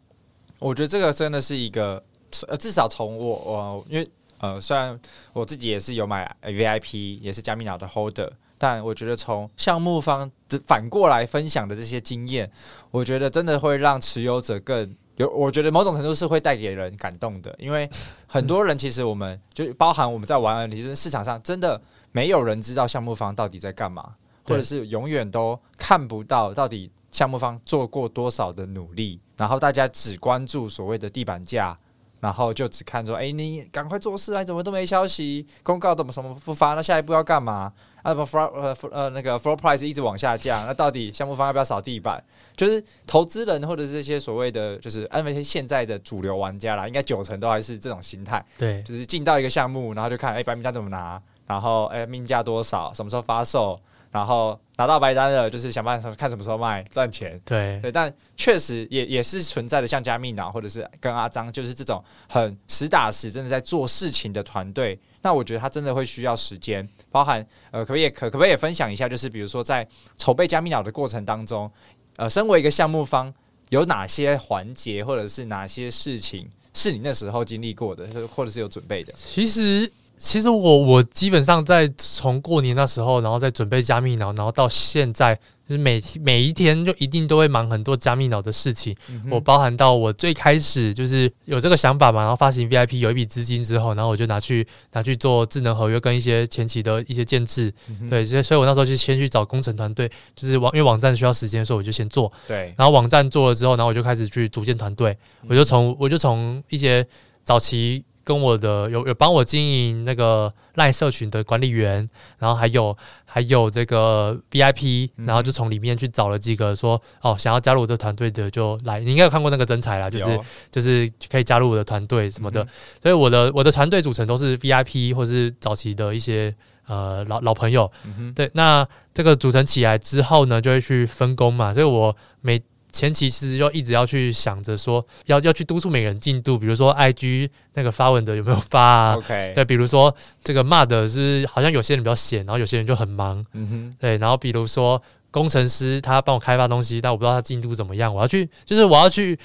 [0.60, 2.04] 我觉得这个真的是一个，
[2.48, 4.08] 呃，至少从我我因为。
[4.40, 5.00] 呃，虽然
[5.34, 12.52] 我自己也是有买 VIP，也是加密脑的 holder，但我觉得从项目方的反过来分享的这些经验，
[12.92, 17.90] 我觉得真的会让持有者更有，我觉得某种程度是会带给人感动的，因为
[18.28, 31.78] 很多人其实我们就包含我们在玩的，其实市场上真的没有人知道项目方到底在干嘛，或者是永远都看不到到底项目方做过多少的努力，然后大家只关注所谓的地板价。
[32.20, 34.44] 然后就只看说，哎，你赶快做事啊！
[34.44, 35.46] 怎么都没消息？
[35.64, 36.74] 公告怎么什么不发？
[36.74, 37.72] 那下一步要干嘛？
[38.02, 40.66] 啊，怎么 floor 呃呃那个 floor price 一直往下降？
[40.66, 42.24] 那到底项目方要不要扫地板？
[42.56, 48.44] 就是投资人或者是这些所谓的，就是安慰现在的主流玩家啦，应该九成都还是这种心态。
[48.58, 51.22] 对，就是进到一个项目，然后就看，哎，白名单怎么拿？
[51.48, 52.92] 然后，哎，命价多少？
[52.94, 53.80] 什么时候发售？
[54.16, 57.38] 然后拿到白单了，就是想办法看什么时候卖赚钱。
[57.44, 64.98] 对对，但确实也也是存在的，像加密脑或者是跟阿张，就是这种很实打实真的在做事情的团队。
[65.22, 69.86] 那我觉得他真的会需要时间，包含呃，可不可以可可不可以也分享一下，就是比如说在
[70.18, 71.70] 筹备加密脑的过程当中，
[72.16, 73.34] 呃，身为一个项目方，
[73.68, 79.12] 有哪些环节或者是哪些事情是你那时候经历过的，或者是有准备的？
[79.12, 79.92] 其实。
[80.18, 85.36] 其实我我基本上在从过年那时候，然后在准备加密脑，然后到现在，
[85.68, 88.96] 就是每每一天就一定都会忙很多加密脑的事情。
[89.10, 97.72] 嗯、我包含到我最开始就是有这个想法嘛，然后发行 VIP 有一笔资金之后，然后我就拿去拿去做智能合约跟一些前期的一些建制。
[97.88, 102.32] 嗯、对，所以所以我那时候就先去找工程团队，就是网因为网站需要时间，所以我就先做。
[102.48, 107.06] 对，然后网站做了之后，然后我就开始去组建团队，嗯、我就从我就从一些
[107.44, 108.04] 早期。
[108.26, 112.10] 跟我的有有帮我经营那个赖社群的管理员，
[112.40, 120.40] 然后还有还有这个 VIP，然后就从里面去找了几个说哦想要加入我的团队的就来，你应该有看过那个征才啦，就是
[120.72, 122.68] 就是可以加入我的团队什么的，嗯、
[123.04, 126.52] 所以我的我的团队组成都是 VIP 或是早期的一些
[126.88, 132.60] 呃老老朋友，嗯、对，那这个组成起来之后呢，就会去分工嘛，所以我每。
[132.96, 149.38] 前期其实就一直要去想着说，要要去督促每个人进度，比如说 IG 那个发文的有没有发啊？OK，对，比如说这个骂的是好像有些人比较闲，然后有些人就很忙，嗯哼，对，然后比如说工程师他帮我开发东西，但我不知道他进度怎么样，我要去就是我要去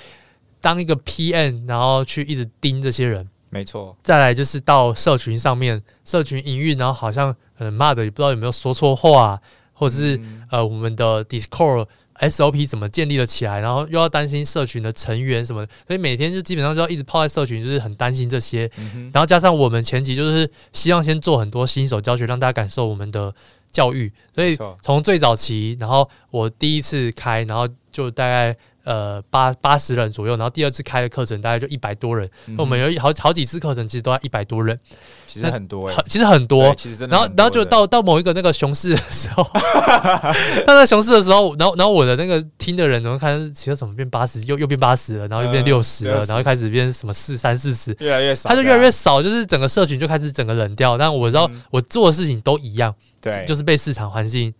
[0.61, 3.97] 当一个 PM，然后去一直盯这些人，没错。
[4.05, 9.41] 再来就是到社群上面，社群营运，然后好像嗯骂的也不知道有没有说错话，
[9.73, 11.89] 或者是、嗯、呃我们的 Discord。
[12.21, 13.61] SOP 怎么建立了起来？
[13.61, 18.71] 然后又要担心社群的成员什么，所以每天就基本上就要一直泡在社群，就是很担心这些。
[18.79, 23.35] 嗯、然后加上我们前期就是希望先做很多新手教学，让大家感受我们的
[23.71, 24.13] 教育。
[24.35, 28.57] 所以从最早期，然后我第一次开，然后就大概。
[28.85, 32.29] 呃，八八十人左右，然后第二次开的课程大概就一百多人。
[32.47, 34.79] 嗯、我们有好好几次课程，其实都要一百多人，
[35.27, 37.17] 其实很多、欸，其实很多，其实真的。
[37.17, 39.45] 然后，然后就到到某一个那个熊市的时候，
[40.67, 50.97] 到那熊市的时候，然后，然后我的那个听的人怎么看，其实怎么变八十，又又变八十了，然后又变六十了，呃、然后开始变什么四三四十，越来越少，他就越来越少，就是整个社群就开始整个冷掉。
[50.97, 54.53] 但我知道我做的事情都一样，对，就是被市场环境。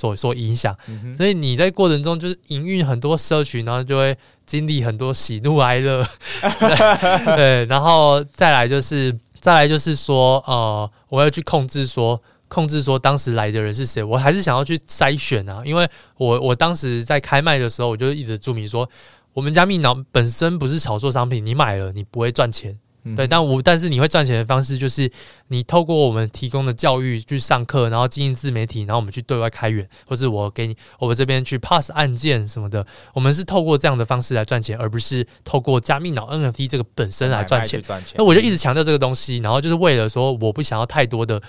[0.00, 0.74] 所所影响，
[1.14, 6.02] 所以你在过程中就是营运很多社群，然后就会经历很多喜怒哀乐，
[6.40, 15.86] 对，对， 然后再来就是再来就是说，呃，我要去控制说控制说当时来的人是谁，我还是想要去筛选啊，因为
[16.16, 18.88] 我我当时在开卖的时候，我就一直注明说，
[19.34, 25.10] 我们家蜜脑本身不是炒作商品，你买了你不会赚钱，嗯、对，但我但是你会赚钱的方式就是
[25.48, 37.82] 你透过我们提供的教育去上课，然后经营自媒体，然后我们去对外开源，或是我给你我们这边去 pass 案件什么的，我们是透过这样的方式来赚钱，而不是透过加密脑 NFT 这个本身来赚钱。
[38.16, 41.40] 那我就一直强调这个东西，然后就是为了说我不想要太多的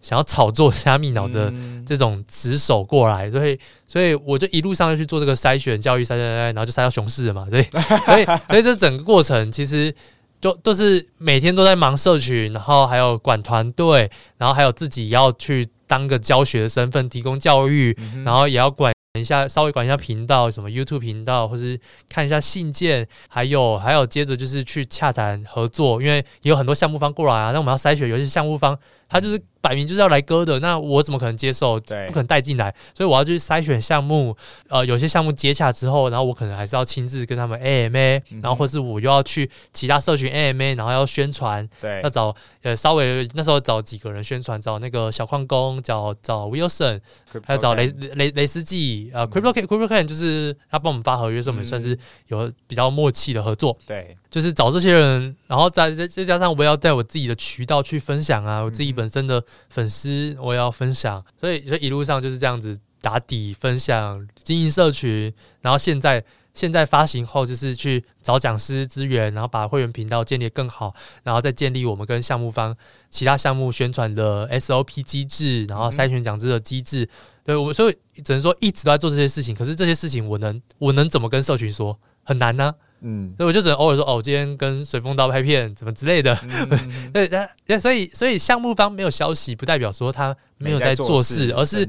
[0.00, 1.52] 想要炒作加密脑的
[1.84, 7.62] 这种职手过来，所以所以我就一路上就去做这个筛选教育筛筛筛，然后就筛到熊市了嘛，所以
[8.06, 9.92] 所以所以这整个过程其实。
[10.42, 28.76] 就都是每天都在忙社群，然后还有管团队，然后还有自己要去当个教学的身份，提供教育，然后也要管一下，稍微管一下频道，什么 YouTube 频道，或是看一下信件，还有还有接着就是去洽谈合作，因为也有很多项目方过来啊，那我们要筛选有些项目方。
[29.08, 31.78] 他就是摆明就是要来割的，那我怎么可能接受？
[31.78, 34.36] 对，不可能带进来，所以我要去筛选项目。
[34.68, 41.68] 呃，有些项目接洽之后，然后我可能还是要亲自跟他们 AMA，、嗯、然后或是我又要去其他社群 AMA，然后要宣传。
[41.80, 46.98] 对，要找呃稍微那时候找几个人宣传，找那个小矿工，找找 Wilson，
[47.44, 51.96] 还有找雷雷雷斯基呃 Crypto Ken Crypto Ken 就是他帮我们发合约，所以我们算是
[52.28, 53.78] 有比较默契的合作。
[53.86, 59.02] 对，就是找这些人，然后再再再加上我要在我自己的渠道去分享啊，我自己本。
[59.02, 72.76] 本身的粉丝我也要分享，所以所以一路上就是这样子打底分享经营社群，然后现在现在发行后就是去找讲师资源，然后把会员频道建立更好，然后再建立我们跟项目方
[73.10, 77.08] 其他项目宣传的 SOP 机制，然后筛选讲师的机制。
[77.44, 81.98] 对我所以只能说一直都在做这些事情，可是这些事情我能我能怎么跟社群说？
[82.24, 86.32] 很难呢、嗯，所以我就只能偶尔说哦，今天跟随风刀拍片，怎么之类的。
[86.42, 87.28] 嗯、 对，
[87.66, 91.88] 那所以所以项目方没有消息，不代表说他没有在做事，做事而是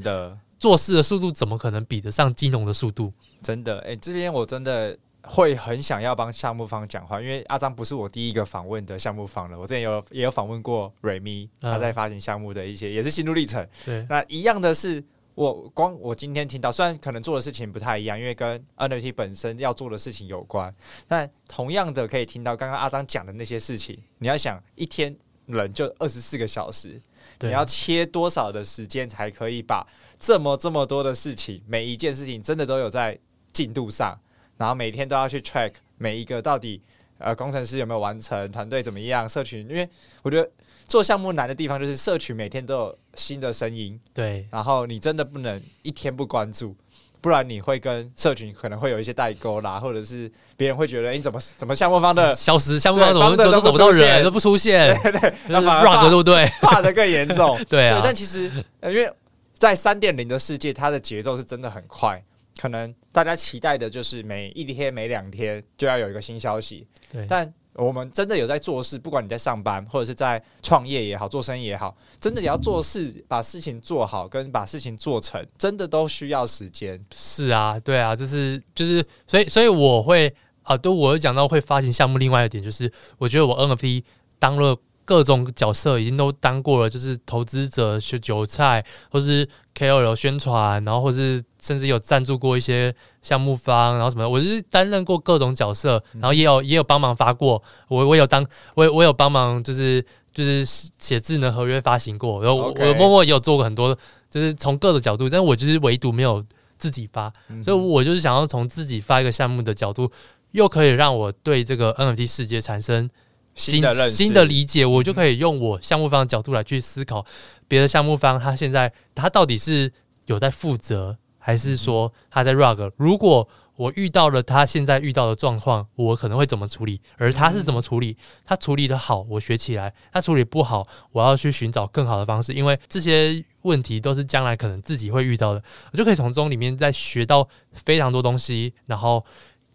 [0.58, 3.12] 做事的速度怎么可能比得上金融的速度？
[3.42, 13.66] 真的，哎、欸，这边我真的会很想要帮项目方讲话，因为阿张不是我第一个访问的项目方了，我之前有也有访问过瑞咪，他在发行项目的一些、嗯、也是心路历程。
[13.84, 15.02] 对，那一样的是。
[15.34, 20.72] 我光我今天听到，虽然可能做的事情不太一样，因为跟 NFT 本身要做的事情有关，
[21.08, 23.98] 但同样的可以听到刚刚阿张讲的那些事情。
[24.18, 25.16] 你要想，一天
[25.46, 27.00] 人就二十四个小时，
[27.40, 29.84] 你要切多少的时间才可以把
[30.20, 33.18] 这么这么多的事情，每一件事情真的都有在
[33.52, 34.16] 进度上，
[34.56, 36.80] 然后每天都要去 track 每一个到底
[37.18, 39.88] 呃工程师有没有完成，团队怎么样，社群，因为
[40.22, 40.48] 我觉得。
[40.86, 46.76] 做项目难的地方就是社群每天都有新的声音，对，然后你真的不能一天不关注，
[47.20, 56.46] 不然你会跟社群可能会有一些代沟啦，或者是别人会觉得你怎么怎么项目方的消失，项目方怎么都找不到人都不出现，对 对，那反而 rug 对不对？
[56.60, 58.00] 怕的更严重， 对啊。
[58.04, 58.44] 但其实
[58.82, 59.10] 因为
[59.54, 62.22] 在三点零的世界，它的节奏是真的很快，
[62.60, 67.52] 可能大家期待的就是每一天每两天就要有一个新消息，对，但。
[67.74, 77.04] 我们真的有在做事，不管你在上班或者是在创业也好，做生意也好，真的你要做事，把事情做好，跟把事情做成，真的都需要时间。
[77.14, 84.02] 是啊，对啊，就是就是，所以所以我会啊，都我讲到会发行项目，另外一点就是，我觉得我 NFT
[84.38, 84.76] 当了。
[85.04, 103.96] 各种角色已经都当过了，就是投资者、是韭菜，或是 KOL 宣传，然后或是甚至有赞助过一些项目方，然后什么的，我就是担任过各种角色，然后也有也有帮忙发过，我我有当我我有帮忙，就是就是写智能合约发行过，然后我默默也有做过很多，
[104.30, 106.42] 就是从各个角度，但我就是唯独没有
[106.78, 107.30] 自己发，
[107.62, 110.10] 所以我就是想要从自己发一个项目的角度，
[110.52, 113.10] 又可以让我对这个 NFT 世界产生。
[113.54, 117.24] 新的认识，新的理解，我就可以用我项目方的角度来去思考，
[117.68, 119.92] 别的项目方他现在他到底是
[120.26, 122.90] 有在负责，还是说他在 rug？
[122.96, 127.00] 如果我遇到了他现在遇到的状况，我可能会怎么处理？
[127.16, 128.16] 而他是怎么处理？
[128.44, 132.52] 他处理的好，我学起来；他处理不好，我要去寻找更好的方式。
[132.52, 135.62] 因为这些问题都是将来可能自己会遇到的，
[135.92, 139.24] 我就可以从中里面再学到非常多东西，然后。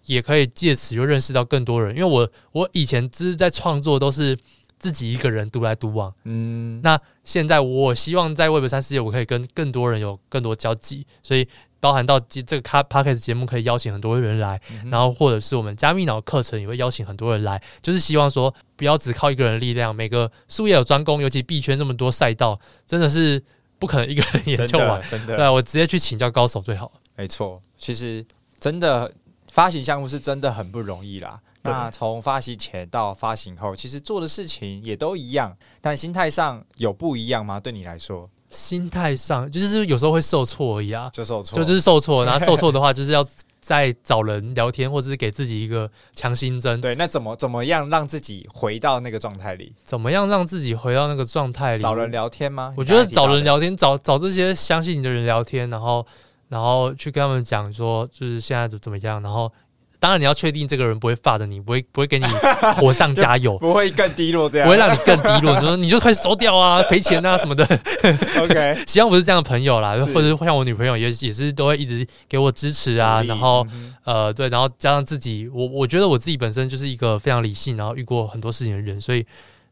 [0.10, 4.36] 也可以借此就认识到更多人，因为我我以前只是在创作都是
[4.80, 11.48] 自己一个人独来独往，嗯，那现在我希望在 Web 三世界，我可以跟更多人有更多交集，所以
[11.80, 23.43] 包含到这这个 Podcast 节目可以邀请很多人来，嗯、然后或者是我们加密脑课程也会邀请很多人来，就是希望说不要只靠一个人的力量，每个术业有专攻，尤其币圈这么多赛道，真的是
[23.78, 26.91] 不可能一个人研究完，真的，真的对，我直接去请教高手最好。
[27.15, 28.26] 没错，其实
[28.60, 29.12] 真的。
[29.51, 31.39] 发行项目是真的很不容易啦。
[31.63, 37.59] 那从发行前到发行后，其实做的事情也都一样，但心态上有不一样吗？
[37.59, 42.24] 对你来说，心态上就是有时候会受挫而已啊，就受挫，就就是受挫。
[42.26, 43.24] 然后 受挫的话，就是要
[43.59, 46.80] 再找人聊天，或者是给自己一个强心针。
[46.80, 49.76] 对，那怎么怎么样让自己回到那个状态里？
[49.84, 51.84] 怎么样让自己回到那个状态里？
[51.84, 52.74] 找人聊天吗？
[52.78, 56.07] 我觉得找人聊天，找找这些相信你的人聊天，然后
[56.50, 59.50] 然后去跟他们讲说，就是现在怎怎么样，然后。
[60.02, 62.26] 当然，你要确定这个人不会发的你，不会不会给你
[62.80, 67.66] 火上加油，不会更低落这样，不会让你更低落，就说你就快收掉啊，赔钱啊什么的。
[68.41, 79.26] OK， 希望不是这样的朋友啦，或者像我女朋友也也是都会一直给我支持啊，然后、嗯、呃对，然后加上自己，我我觉得我自己本身就是一个非常理性，然后遇过很多事情的人，所以。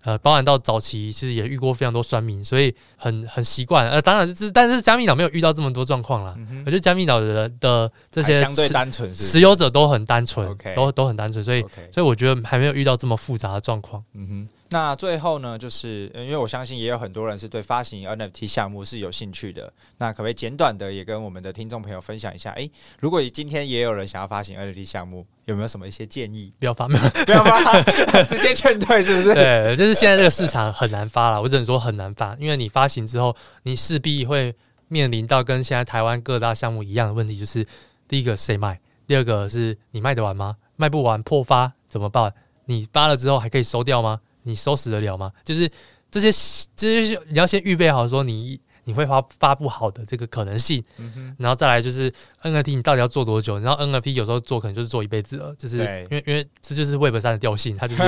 [0.04, 3.90] 呃，包含到早期，其实也遇过非常多酸民，所以很很习惯。
[3.90, 6.34] 呃，当然是，但是加密岛没有遇到这么多状况啦。
[6.38, 14.04] 嗯、我觉得加密岛的人的这些相对单纯，持有者都很单纯都都很单纯，所以.所以我觉得还没有遇到这么复杂的状况。
[14.14, 14.50] 嗯哼。
[14.70, 19.72] 那最后呢，就是因为我相信也有很多人是对发行 NFT 项目是有兴趣的。
[19.98, 22.52] 那可不可以简短的也跟我们的听众朋友分享一下？
[22.52, 26.52] 诶、欸，如果今天也有人想要发行 NFT 项目，有没有什么一些建议？
[26.60, 27.82] 不要发，不要发，
[28.28, 29.34] 直接劝退是不是？
[29.34, 31.42] 对，就是现在这个市场很难发了。
[31.42, 34.54] 我只能说很难发，因为你发行之后，你势必会
[34.90, 37.66] 面临到跟现在台湾各大项目一样的问题，就是
[38.08, 40.58] 第一个谁卖，第二个是你卖得完吗？
[40.76, 42.34] 卖不完破发怎么办？
[42.66, 44.20] 你发了之后还可以收掉吗？
[44.48, 45.32] 你收拾得了吗？
[45.44, 45.70] 就是
[46.10, 46.32] 这些，
[46.76, 52.10] 这些你要先预备好，说你你会发发不好的这个可能性，嗯、然后再来就是
[52.42, 53.60] NFT 你到底要做多久？
[53.60, 58.02] 然后 NFT 有时候做可能就是做一辈子了，就是因为因为这就是 Web 三的调性，它就是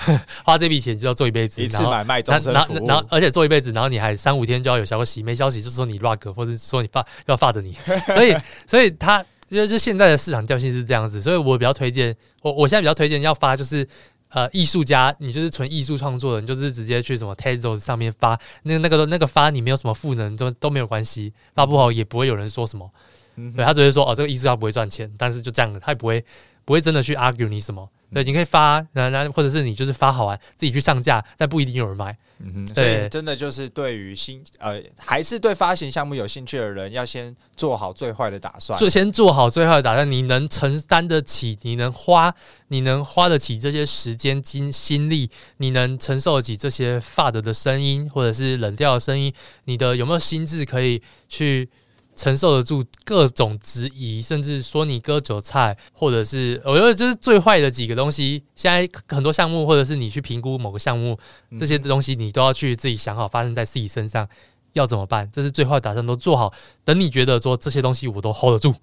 [0.42, 7.76] 花这笔钱就要做一辈子，一次买卖终身然后然后，而且做一辈子，然后你还三五天就要有消息，没消息就是说你 rug 或者说你发要发着你，
[8.14, 8.34] 所以
[8.66, 13.86] 所以它就是现在的市场调性是这样子，所以我比较推荐我我现在比较推荐要发就是。
[14.34, 22.90] 呃，艺术家，你就是纯艺术创作的，你就是直接去什么 Tezos 上面发，那个、那个那个发，你没有什么赋能都都没有关系，发不好也不会有人说什么，
[23.36, 26.24] 嗯、对他只会说哦，这个艺术家不会赚钱，但是就这样的，他也不会
[26.64, 32.16] 不会真的去 argue 你什么，对，你可以发，然然或者是你就是发好玩，自己去上架，但不一定有人买。
[32.44, 38.76] 嗯哼，所以真的就是对于新呃，还是对发行项目有兴趣的人，要先做好最坏的打算。
[38.78, 42.34] 最先做好最坏的打算，你能承担得起，你能花，
[42.68, 49.32] 你能花得起这些时间、精心力，你能承受得起这些发的的声音，或者是冷掉的声音，
[49.64, 51.68] 你的有没有心智可以去？
[52.14, 58.42] 承受得住各种质疑，甚至说你割韭菜，或者是我觉得就是最坏的几个东西。
[58.54, 61.18] 现在很多项目，或者是你去评估某个项目，
[61.58, 64.28] 这些东西你都要去自己想好，发生在自己身上
[64.74, 65.28] 要怎么办。
[65.32, 66.52] 这是最坏打算都做好。
[66.84, 68.74] 等你觉得说这些东西我都 hold 得住，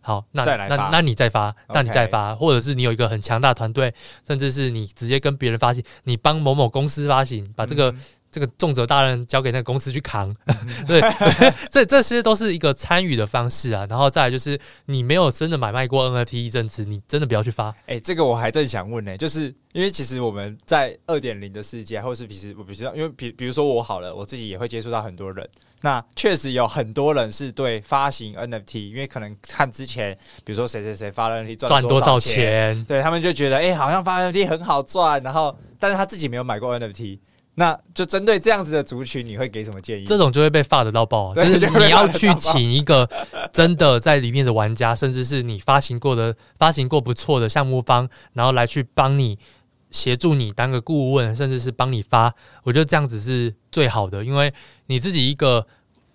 [0.00, 3.92] 好，那那那你再发，那你再发，或者是你有一个很强大的团队，
[4.26, 7.94] 甚至是你直接跟别人发行，你帮某某公司发行，把这个。
[8.36, 10.30] 这个重责大任交给那个公司去扛，
[10.86, 11.00] 对，
[11.72, 13.86] 这这些都是一个参与的方式啊。
[13.88, 17.70] 然后再来就是，你没有真的买卖过 NFT 一阵子，你真的不要去发。
[17.86, 25.48] 哎、欸，这个我还正想问呢、欸，就是因为其实我们在二点零的世界，或是其实我不知道，因为比比如说我好了，我自己也会接触到很多人。
[25.80, 30.14] 那确实有很多人是对发行 NFT，因为可能看之前，
[30.44, 37.18] 比如说谁谁谁发了 NFT 赚多少钱，对他们就觉得哎、欸，好像发 NFT 很好赚，然后但是他自己没有买过 NFT。
[37.58, 40.04] 那就针对这样子的族群，你会给什么建议？
[40.04, 43.08] 这种就会被发得到爆，就是你要去请一个
[43.50, 49.38] 真的在里面的玩家，甚至是你发行过的、发行过不错的项目方，然后来去帮你
[49.90, 52.34] 协助你当个顾问，甚至是帮你发。
[52.62, 54.52] 我觉得这样子是最好的，因为
[54.86, 55.66] 你自己一个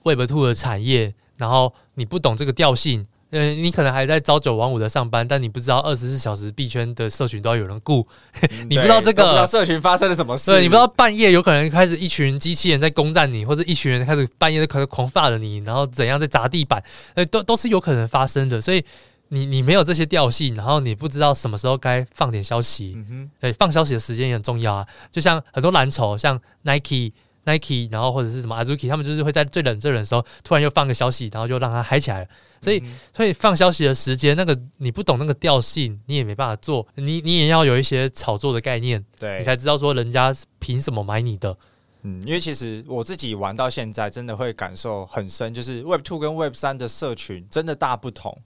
[0.04, 3.08] Web Two 的产业，然后你不懂这个调性。
[3.32, 8.06] 嗯，你可能还在朝九晚五的上班，但你不知道二十四小时币圈的社群都要有人顾，
[8.42, 16.84] 嗯、 你不知道这个不知道社群发生了什么事，对，你不知道半夜有可能开始一群机器人在攻占你，或者一群人开始半夜在可能狂发了你，然后怎样在砸地板，
[17.16, 18.60] 呃，都都是有可能发生的。
[18.60, 18.84] 所以
[19.30, 22.98] 你你没有这些调性，然后你不知道什么时候该放点消息，
[23.40, 24.86] 对，放消息的时间也很重要啊。
[25.10, 27.14] 就像很多蓝筹，像 Nike。
[27.46, 32.28] Nike，然后或者是什么 Azuki，他们就是会在最冷最冷的时候，突然又放个消息，然后就让它嗨起来了。
[32.62, 36.88] 所以，嗯、所以放消息的时间，那个你不懂那个调性，你也没办法做。
[36.96, 41.58] 你你也要有一些炒作的概念，对你才知道说人家凭什么买你的。
[42.04, 48.38] 嗯，因为其实我自己玩到现在，真的会感受很深，就是 Web Two 跟 Web 三的社群真的大不同。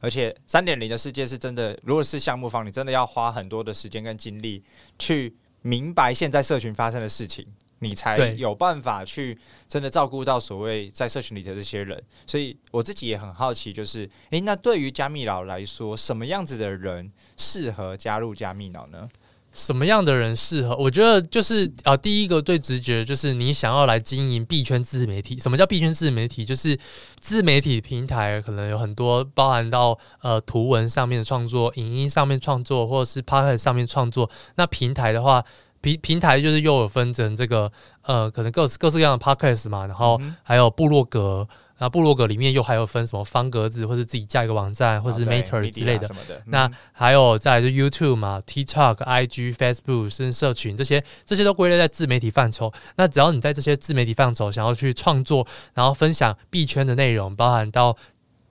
[0.00, 4.62] 而且三点零的世界是真的，如果是项目方，你真的要花很多的时间跟精力
[4.98, 7.44] 去明白现在社群发生的事情。
[7.80, 19.08] 你才有办法去真的照顾到所谓在社群里的这些人，所以我自己也很好奇，就是，诶，那对于加密佬来说，什么样子的人适合加入加密佬呢？
[19.50, 20.76] 什么样的人适合？
[20.76, 25.40] 我觉得就是啊、呃，第一个最直觉就是你想要来经营币圈自媒体。
[25.40, 26.44] 什么叫币圈自媒体？
[26.44, 26.78] 就是
[27.18, 34.30] 自媒体平台可能有很多，包含到呃图文上面的创作、影音上面创作，或者是 podcast 上面创作。
[34.56, 35.42] 那平台的话，
[35.80, 37.70] 平平台就是又有分成这个
[38.02, 41.48] 呃，可能各各式各样的 podcast 嘛，然后还有部落格。
[41.80, 46.10] 那部落格里面又还有分什么方格子，或是自己架一个网站，或者是 Matter 之类的。
[46.46, 52.72] 那还有在就 YouTube 嘛，TikTok、IG、Facebook 甚至社群这些，这些都归类在自媒体范畴。
[52.96, 57.96] 那只要你在这些自媒体范畴想要去创作，然后分享币圈的内容，包含到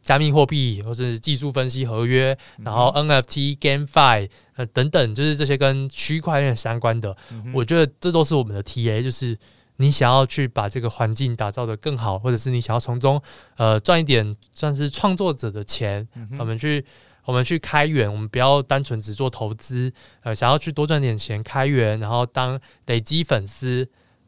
[0.08, 7.16] 加密货币或是技术分析合约，然后 NFT、GameFi 呃等等，就是这些跟区块链相关的，
[7.54, 9.38] 我觉得这都是我们的 TA，就是。
[9.80, 13.22] 你想要去把这个环境打造得更好，或者是你想要从中
[13.58, 16.84] 呃赚一点算是创作者的钱，嗯、我们去
[17.26, 19.94] 我们去开源，我们不要单纯只做投资，
[20.24, 23.88] 呃，想要去多赚点钱开源，然后当累积粉丝。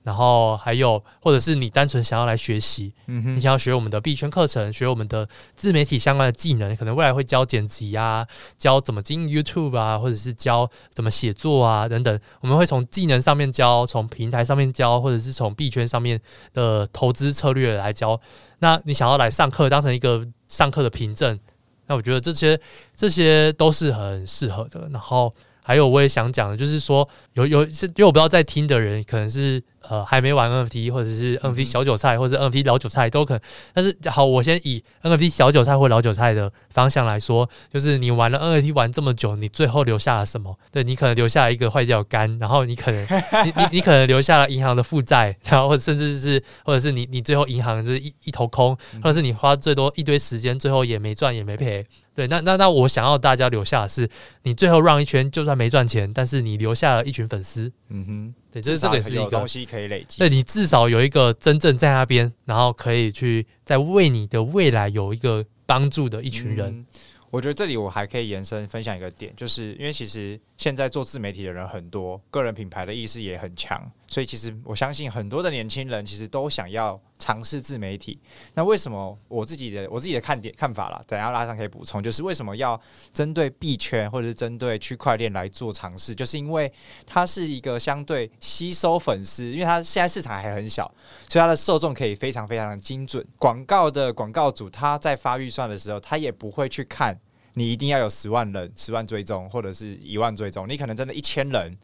[0.09, 8.25] 然后还有，或者是你单纯想要来学习，嗯哼，你想要学我们的币圈课程，学我们的自媒体相关的技能，可能未来会教剪辑啊，
[8.57, 12.19] 教怎么经营 YouTube 啊，或者是教怎么写作啊等等。
[12.41, 16.19] 我们会从技能上面教，从平台上面教，或者是从币圈上面
[16.53, 18.19] 的投资策略来教。
[18.57, 21.39] 那你想要来上课，当成一个上课的凭证，
[21.85, 22.59] 那我觉得这些
[22.95, 24.89] 这些都是很适合的。
[24.91, 25.31] 然后。
[25.61, 33.41] 还有我也想讲的，就是说有有是，因为我不知道在听的人可能是呃还没玩 NFT，或者是 NFT 小韭菜，或者是 NFT 老韭菜都可能。
[33.73, 40.57] 但是好，我先以 NFT 小韭菜或老韭菜的方向来说，就是你玩了 NFT 玩这么久，你最后留下了什么？
[40.71, 43.03] 对，你可能留下了一个坏掉的肝，然后你可能
[43.45, 51.83] 你你你可能留下了银行的负债，然后甚至是或者是你你最后银行就是一一头空，或者是你花最多一堆时间，最后也没赚也没赔。
[52.15, 54.09] 对，那那那我想要大家留下的是，
[54.43, 57.71] 你最后让一圈，就算没赚钱，但是你留下了一群粉丝。
[57.87, 60.19] 嗯哼，对，这是这个是一个东西可以累积。
[60.19, 66.69] 对，你至少有一个真正在那边，然后可以去在为你的未来有一个帮助的一群人。
[66.69, 66.85] 嗯
[67.31, 73.79] 我觉得这里我还可以延伸分享一个点，就是因为其实现在做自媒体的人很多，个人品牌的意识也很强，
[74.09, 78.19] 所以其实我相信很多的年轻人其实都想要尝试自媒体。
[78.55, 82.79] 那为什么我自己的我自己的看点看法啦，等下拉上可以补充，就是为什么要
[83.13, 86.71] 针对币圈或者是针对区块链来做尝试，就是因为
[87.05, 90.85] 它是一个相对吸收粉丝，因为它现在市场还很小，
[91.29, 93.25] 所以它的受众可以非常非常的精准。
[93.37, 97.19] 广告的广告主他在发预算的时候，他也不会去看。
[97.55, 100.69] 你一定要有十万人、十万追踪，或者是一万追踪。
[100.69, 101.77] 你可能真的一千人，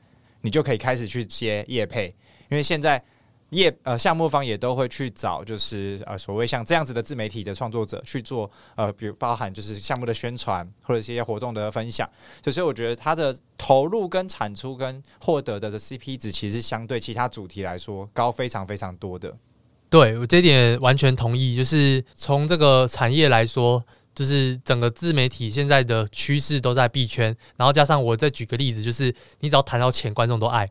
[0.46, 2.14] 你就可以开始去接业配。
[2.50, 3.04] 因为现在
[3.50, 12.08] 业呃项目方也都会去找，就是呃所谓像这样子的自媒体的创作者去做呃，比如包含就是项目的宣传或者一些活动的分享。
[12.52, 19.36] 所以我觉得它的投入跟产出跟获得的 CP 值，其实相对其他主题来说高非常非常多的。
[19.90, 21.56] 对，我这点完全同意。
[21.56, 23.84] 就是从这个产业来说。
[24.16, 30.68] 就是整个自媒体现在的趋势都在币圈，然后加上我再举个例子，就是你只要谈到钱，观众都爱。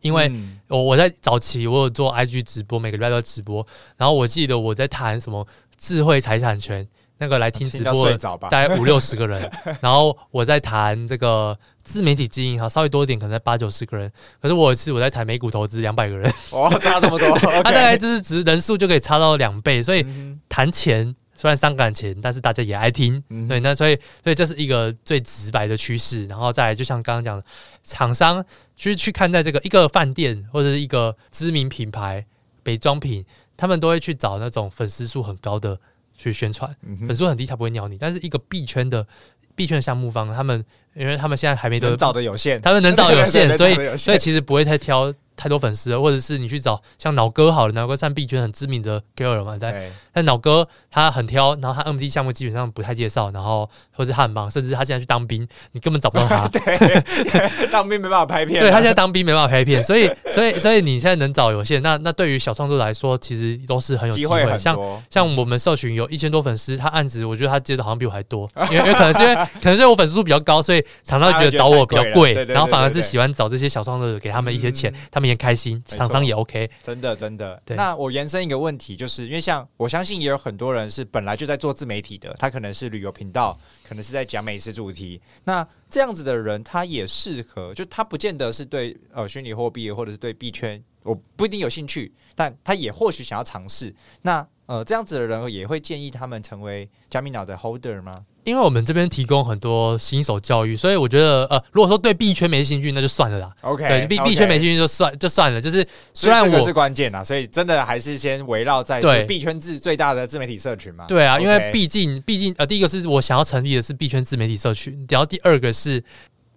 [0.00, 0.30] 因为
[0.68, 5.44] 我我在早期我有做 IG 直播，每个礼拜都直播，然后我记得我在谈什么
[5.76, 6.86] 智慧财产权，
[7.18, 8.16] 那个来听直播的
[8.48, 9.50] 大概五六十个人，
[9.82, 14.08] 然后我在谈这个自媒体经营，哈，稍微多一点，可能在八九十个人，
[14.40, 20.06] 可是我有一次我在谈美股投资，两百个人，哇，差这么多， 他大概就是只人数就可以差到两倍，所以
[20.48, 21.16] 谈钱。
[21.38, 26.26] 虽然伤感情，但是大家也爱听，嗯、对，那所以所以这是一个最直白的趋势。
[26.26, 27.44] 然后再来，就像刚刚讲的，
[27.84, 32.26] 厂商去去看待这个一个饭店或者是一个知名品牌
[32.64, 33.24] 美妆品，
[33.56, 35.78] 他们都会去找那种粉丝数很高的
[36.16, 37.96] 去宣传，嗯、粉丝数很低他不会鸟你。
[37.96, 39.06] 但是一个币圈的
[39.54, 40.64] 币圈的项目方，他们
[40.94, 45.14] 因为他们现在还没得找的有限，他们能找有限， 所以所以其实不会太挑。
[45.38, 56.48] 太多粉丝，或者是你去找像脑哥好了，脑哥算币圈很知名的 girl 嘛，在但脑哥他很挑，然后他 NFT 项目基本上不太介绍，然后或者他很忙，甚至他现在去当兵，你根本找不到他。
[56.52, 58.60] 对， 当兵没办法拍片。
[58.60, 64.58] 对，他现在当兵没办法拍片，所以所以所以你现在能找有限，那那对于小创作者来说，其实都是很有机会。
[64.58, 64.76] 像
[65.08, 75.82] 像我们社群有一千多粉丝，他案子我觉得他接的好像比我还多，因为因为可能是因为可能是因为我粉丝数比较高，所以常常觉得找我比较贵，然后反而是喜欢找这些小创作者给他们一些钱，嗯、他们也开心。
[75.86, 77.60] 厂商也 OK，真的真的。
[77.64, 83.56] 对那我延伸一个问题，就是因为像我相信也有很多人是本来就在做自媒体的，他可能是旅游频道，
[83.86, 85.20] 可能是在讲美食主题。
[85.44, 93.94] 那这样子的人，他也适合，就他不见得是对呃虚拟货币或者是对币圈我不一定有兴趣，但他也或许想要尝试。
[94.22, 98.12] 那呃，这样子的人也会建议他们成为加密脑的 holder 吗？
[98.48, 103.52] 因为我们这边提供很多新手教育，所以我觉得呃，如果说对币圈没兴趣，那就算了啦。
[103.60, 105.60] OK，对币币圈没兴趣就算就算了。
[105.60, 111.04] 就是虽然我是关键啦，所以真的还是先围绕在对币圈自最大的自媒体社群嘛。
[111.06, 116.02] 对啊，因为毕竟毕竟呃，第一个是我想要成立的是币圈自媒体社群，然后第二个是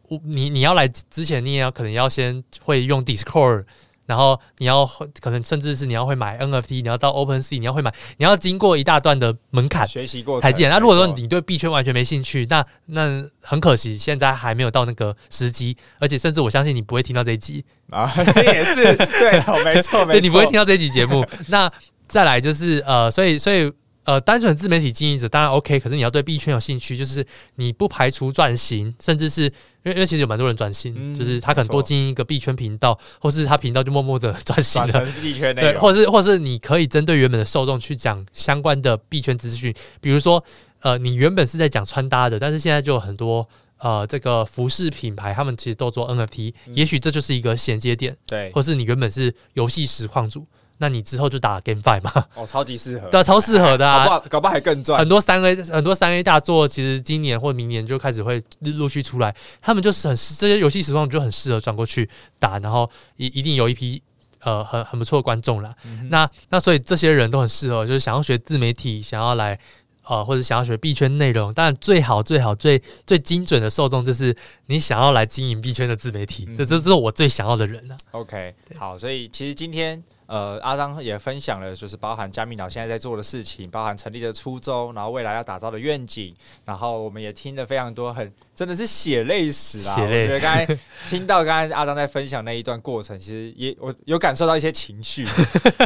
[0.08, 3.66] 我你你要来之前，你也要可能要先会用 Discord。
[4.12, 4.86] 然后你要
[5.22, 10.68] 可能甚至是你要会买 NFT，你要到 OpenSea，你要会买，你要经过一大段的门槛学习过才进。
[10.68, 15.78] 那如果说你对币圈完全没兴趣，那那很可惜，现在还没有到那个时机。
[15.98, 18.12] 而且甚至我相信你不会听到这一集啊，
[18.44, 21.26] 也是对，没错， 没错，你不会听到这一集节目。
[21.48, 21.72] 那
[22.10, 23.72] 再来就是呃，所以所以。
[24.04, 27.24] 呃，单纯自媒体经营者当然 OK，可是你要对币圈有兴趣，就是
[27.56, 29.52] 你不排除转型，甚至是因
[29.86, 35.06] 为因为其实有蛮多人转型，嗯、就是他可能多经营一个币圈频道，或是他频道就默默的 转型了。
[35.22, 39.72] 币圈内对，或是或是你可以针对原本的受众去讲相关的币圈资讯，
[40.02, 40.44] 比如说
[40.80, 43.48] 呃，你原本是在讲穿搭的，但是现在就有很多
[43.78, 50.44] 呃这个服饰品牌，他们其实都做 NFT，、嗯、也许这就是一个衔接点，对，或是你原本是游戏实况主。
[50.82, 52.26] 那你之后就打 GameFi 嘛？
[52.34, 54.04] 哦，超级适合，对、啊，超适合的啊！
[54.04, 54.98] 搞不好，搞不好还更赚。
[54.98, 59.36] 很多三 A 很多三 A 大作，其实今年或明年就开始会陆续出来。
[59.62, 62.10] 他们就是很这些游戏实况就很适合转过去
[62.40, 64.02] 打，然后一一定有一批
[64.40, 65.72] 呃很很不错的观众了。
[65.86, 69.60] 嗯、那那所以这些人都很适合，就是想要学自媒体，想要来
[70.08, 71.54] 呃或者想要学币圈内容。
[71.54, 77.96] 当然最好最好最最精准的受众就是你想要来经营币圈的自媒体，嗯、这这这是我最想要的人了。
[78.14, 80.02] OK，好，所以其实今天。
[80.32, 88.32] 呃，阿张也分享了，就是包含加密脑现在在做的事情，包含成立的初衷，然后未来要打造的愿景，然后我们也听了非常多很。
[88.54, 89.96] 真的是血泪史啦！
[89.98, 90.80] 泪我觉得刚才
[91.10, 95.26] 听到刚才阿张在分享那一段过程，其实也我有感受到一些情绪，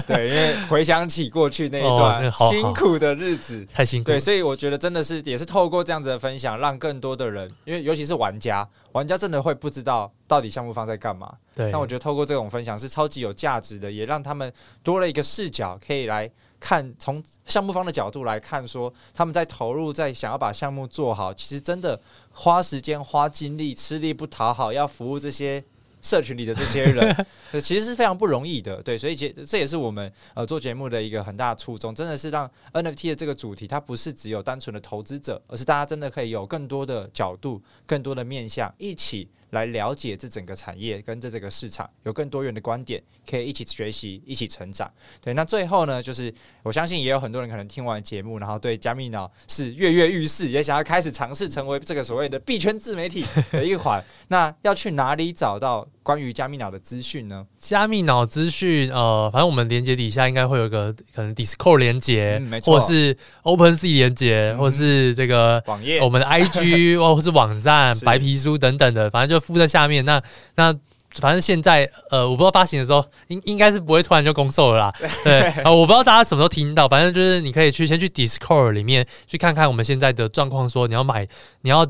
[0.05, 4.07] 对， 因为回想起过去那一段辛苦的日子，哦、太辛苦。
[4.07, 11.35] 对，所以我觉得真的是也是透过这样子的分享，让更多的人，因为尤其是玩家，玩家真的会不知道到底项目方在干嘛。
[11.55, 14.51] 对，那我觉得透过这种分享是超级有价值的，也让他们
[14.83, 16.31] 多了一个视角，可以来。
[16.57, 21.99] 看从项目方的角度来看，说他们在投入，在想要把项目做好，其实真的
[22.31, 25.63] 花时间、花精力、吃力不讨好，要服务这些
[26.01, 27.25] 社群里的这些人，
[27.61, 28.81] 其实是非常不容易的。
[28.81, 39.27] 对，所以这这也是我们呃做节目的一个很大的初衷，真的是让 NFT 的这个主题，它不是只有单纯的投资者，而是大家真的可以有更多的角度、更多的面向一起。
[39.55, 44.91] 来了解这整个产业跟这个市场，有更多元的观点，可以一起学习，一起成长。
[45.19, 46.31] 对，那最后呢，就是
[46.61, 54.03] 我相信也有很多人可能听完节目，然后对加密脑是跃跃欲试，也想要开始尝试成为这个所谓的币圈自媒体的一环。
[54.27, 57.43] 那要去哪里找到关于加密脑的资讯呢？
[57.57, 70.05] 加密脑资讯，呃，反正我们连接底下应该会有个可能 Discord 连接，嗯、没错，或是 OpenSea 连接，嗯、或是这个网页，我们的 IG 或是网站、是白皮书等等的，反正就附在下面。
[70.05, 70.21] 那
[70.53, 70.71] 那
[71.15, 74.93] 反正现在，呃，我不知道发行的时候应应该是不会突然就公售了啦。
[75.25, 81.27] 对，呃，我不知道大家什么时候听到，反正就是你可以去先去 Discord 里面去看看我们现在的状况，说你要买，
[81.61, 81.83] 你要。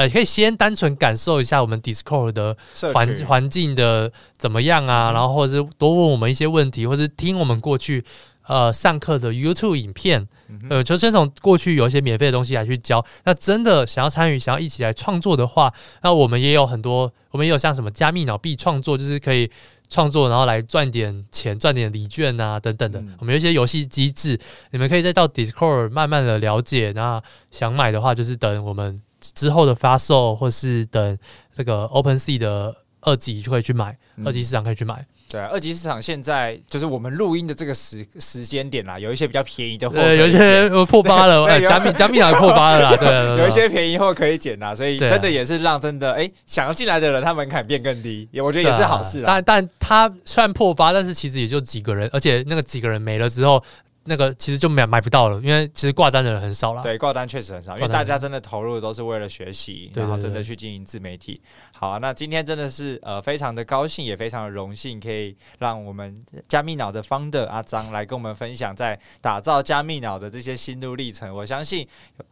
[0.00, 2.56] 呃，可以先单纯感受一下我们 Discord 的
[2.94, 8.02] 环环境的怎么样啊，然后或者是多问我们一些问题，或者是听我们过去
[8.46, 10.26] 呃上课的 YouTube 影片，
[10.70, 13.04] 呃，就先从过去有一些免费的东西来去教。
[13.24, 15.70] 那真的想要参与，想要一起来创作的话，
[16.00, 19.50] 那我们也有很多，我们也有像什么加密脑币创作，就是可以
[19.90, 23.04] 创作，然后来赚点钱，赚点礼券啊等等的。
[23.18, 24.40] 我们有一些游戏机制，
[24.70, 26.90] 你们可以再到 Discord 慢慢的了解。
[26.94, 29.02] 那想买的话，就是等我们。
[29.20, 31.18] 之后的发售，或是等
[31.52, 35.04] 这个 OpenSea 的二级就可以去买，嗯、二级市场可以去买。
[35.30, 49.24] 对、啊，二级市场现在就是我们录音的这个时时间点啦，有一些比较便宜的货，对，有一些破八了，哎，加密加密还破八了啦， 对，有一些便宜货可以捡啦，所以真的也是让真的哎、欸、想要进来的人，他门槛变更低，也我觉得也是好事啦。
[49.26, 53.62] 但但他虽然破八，但是其实也就几个人，而且那个几个人没了之后。
[54.10, 56.82] 那个其实就买买不到了，因为其实挂单的人很少了。
[56.82, 61.40] 对，挂单确实很少，因为大家真的投入都是为了学习，然后真的去经营自媒体。
[61.80, 71.34] 好啊，那今天真的是呃非常的高兴，也非常的荣幸，可以让我们加密脑的 founder 阿张来跟我们分享在打造加密脑的这些心路历程。
[71.34, 71.88] 我相信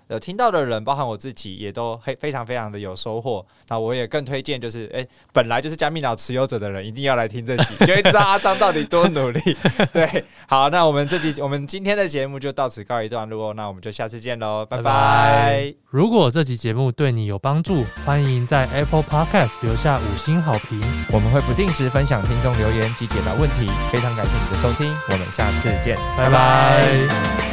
[0.09, 3.47] 有听到的人，包含我自己，也都非非常非常的有收获。
[3.69, 9.41] 那我也更推荐，就是哎、欸，本来就是加密脑持有者的人，一定要来听这集，就会知道阿张到底多努力。
[9.95, 11.59] 对，好，那我们这集我们。
[11.69, 15.75] 今天的节目就到此告一段落，那我们就下次见喽，拜拜。
[15.91, 20.81] 如果这期节目对你有帮助，欢迎在 Apple Podcast 留下五星好评。
[21.11, 27.48] 我们会不定时分享听众留言及解答问题，非常感谢你的收听，我们下次见，拜拜。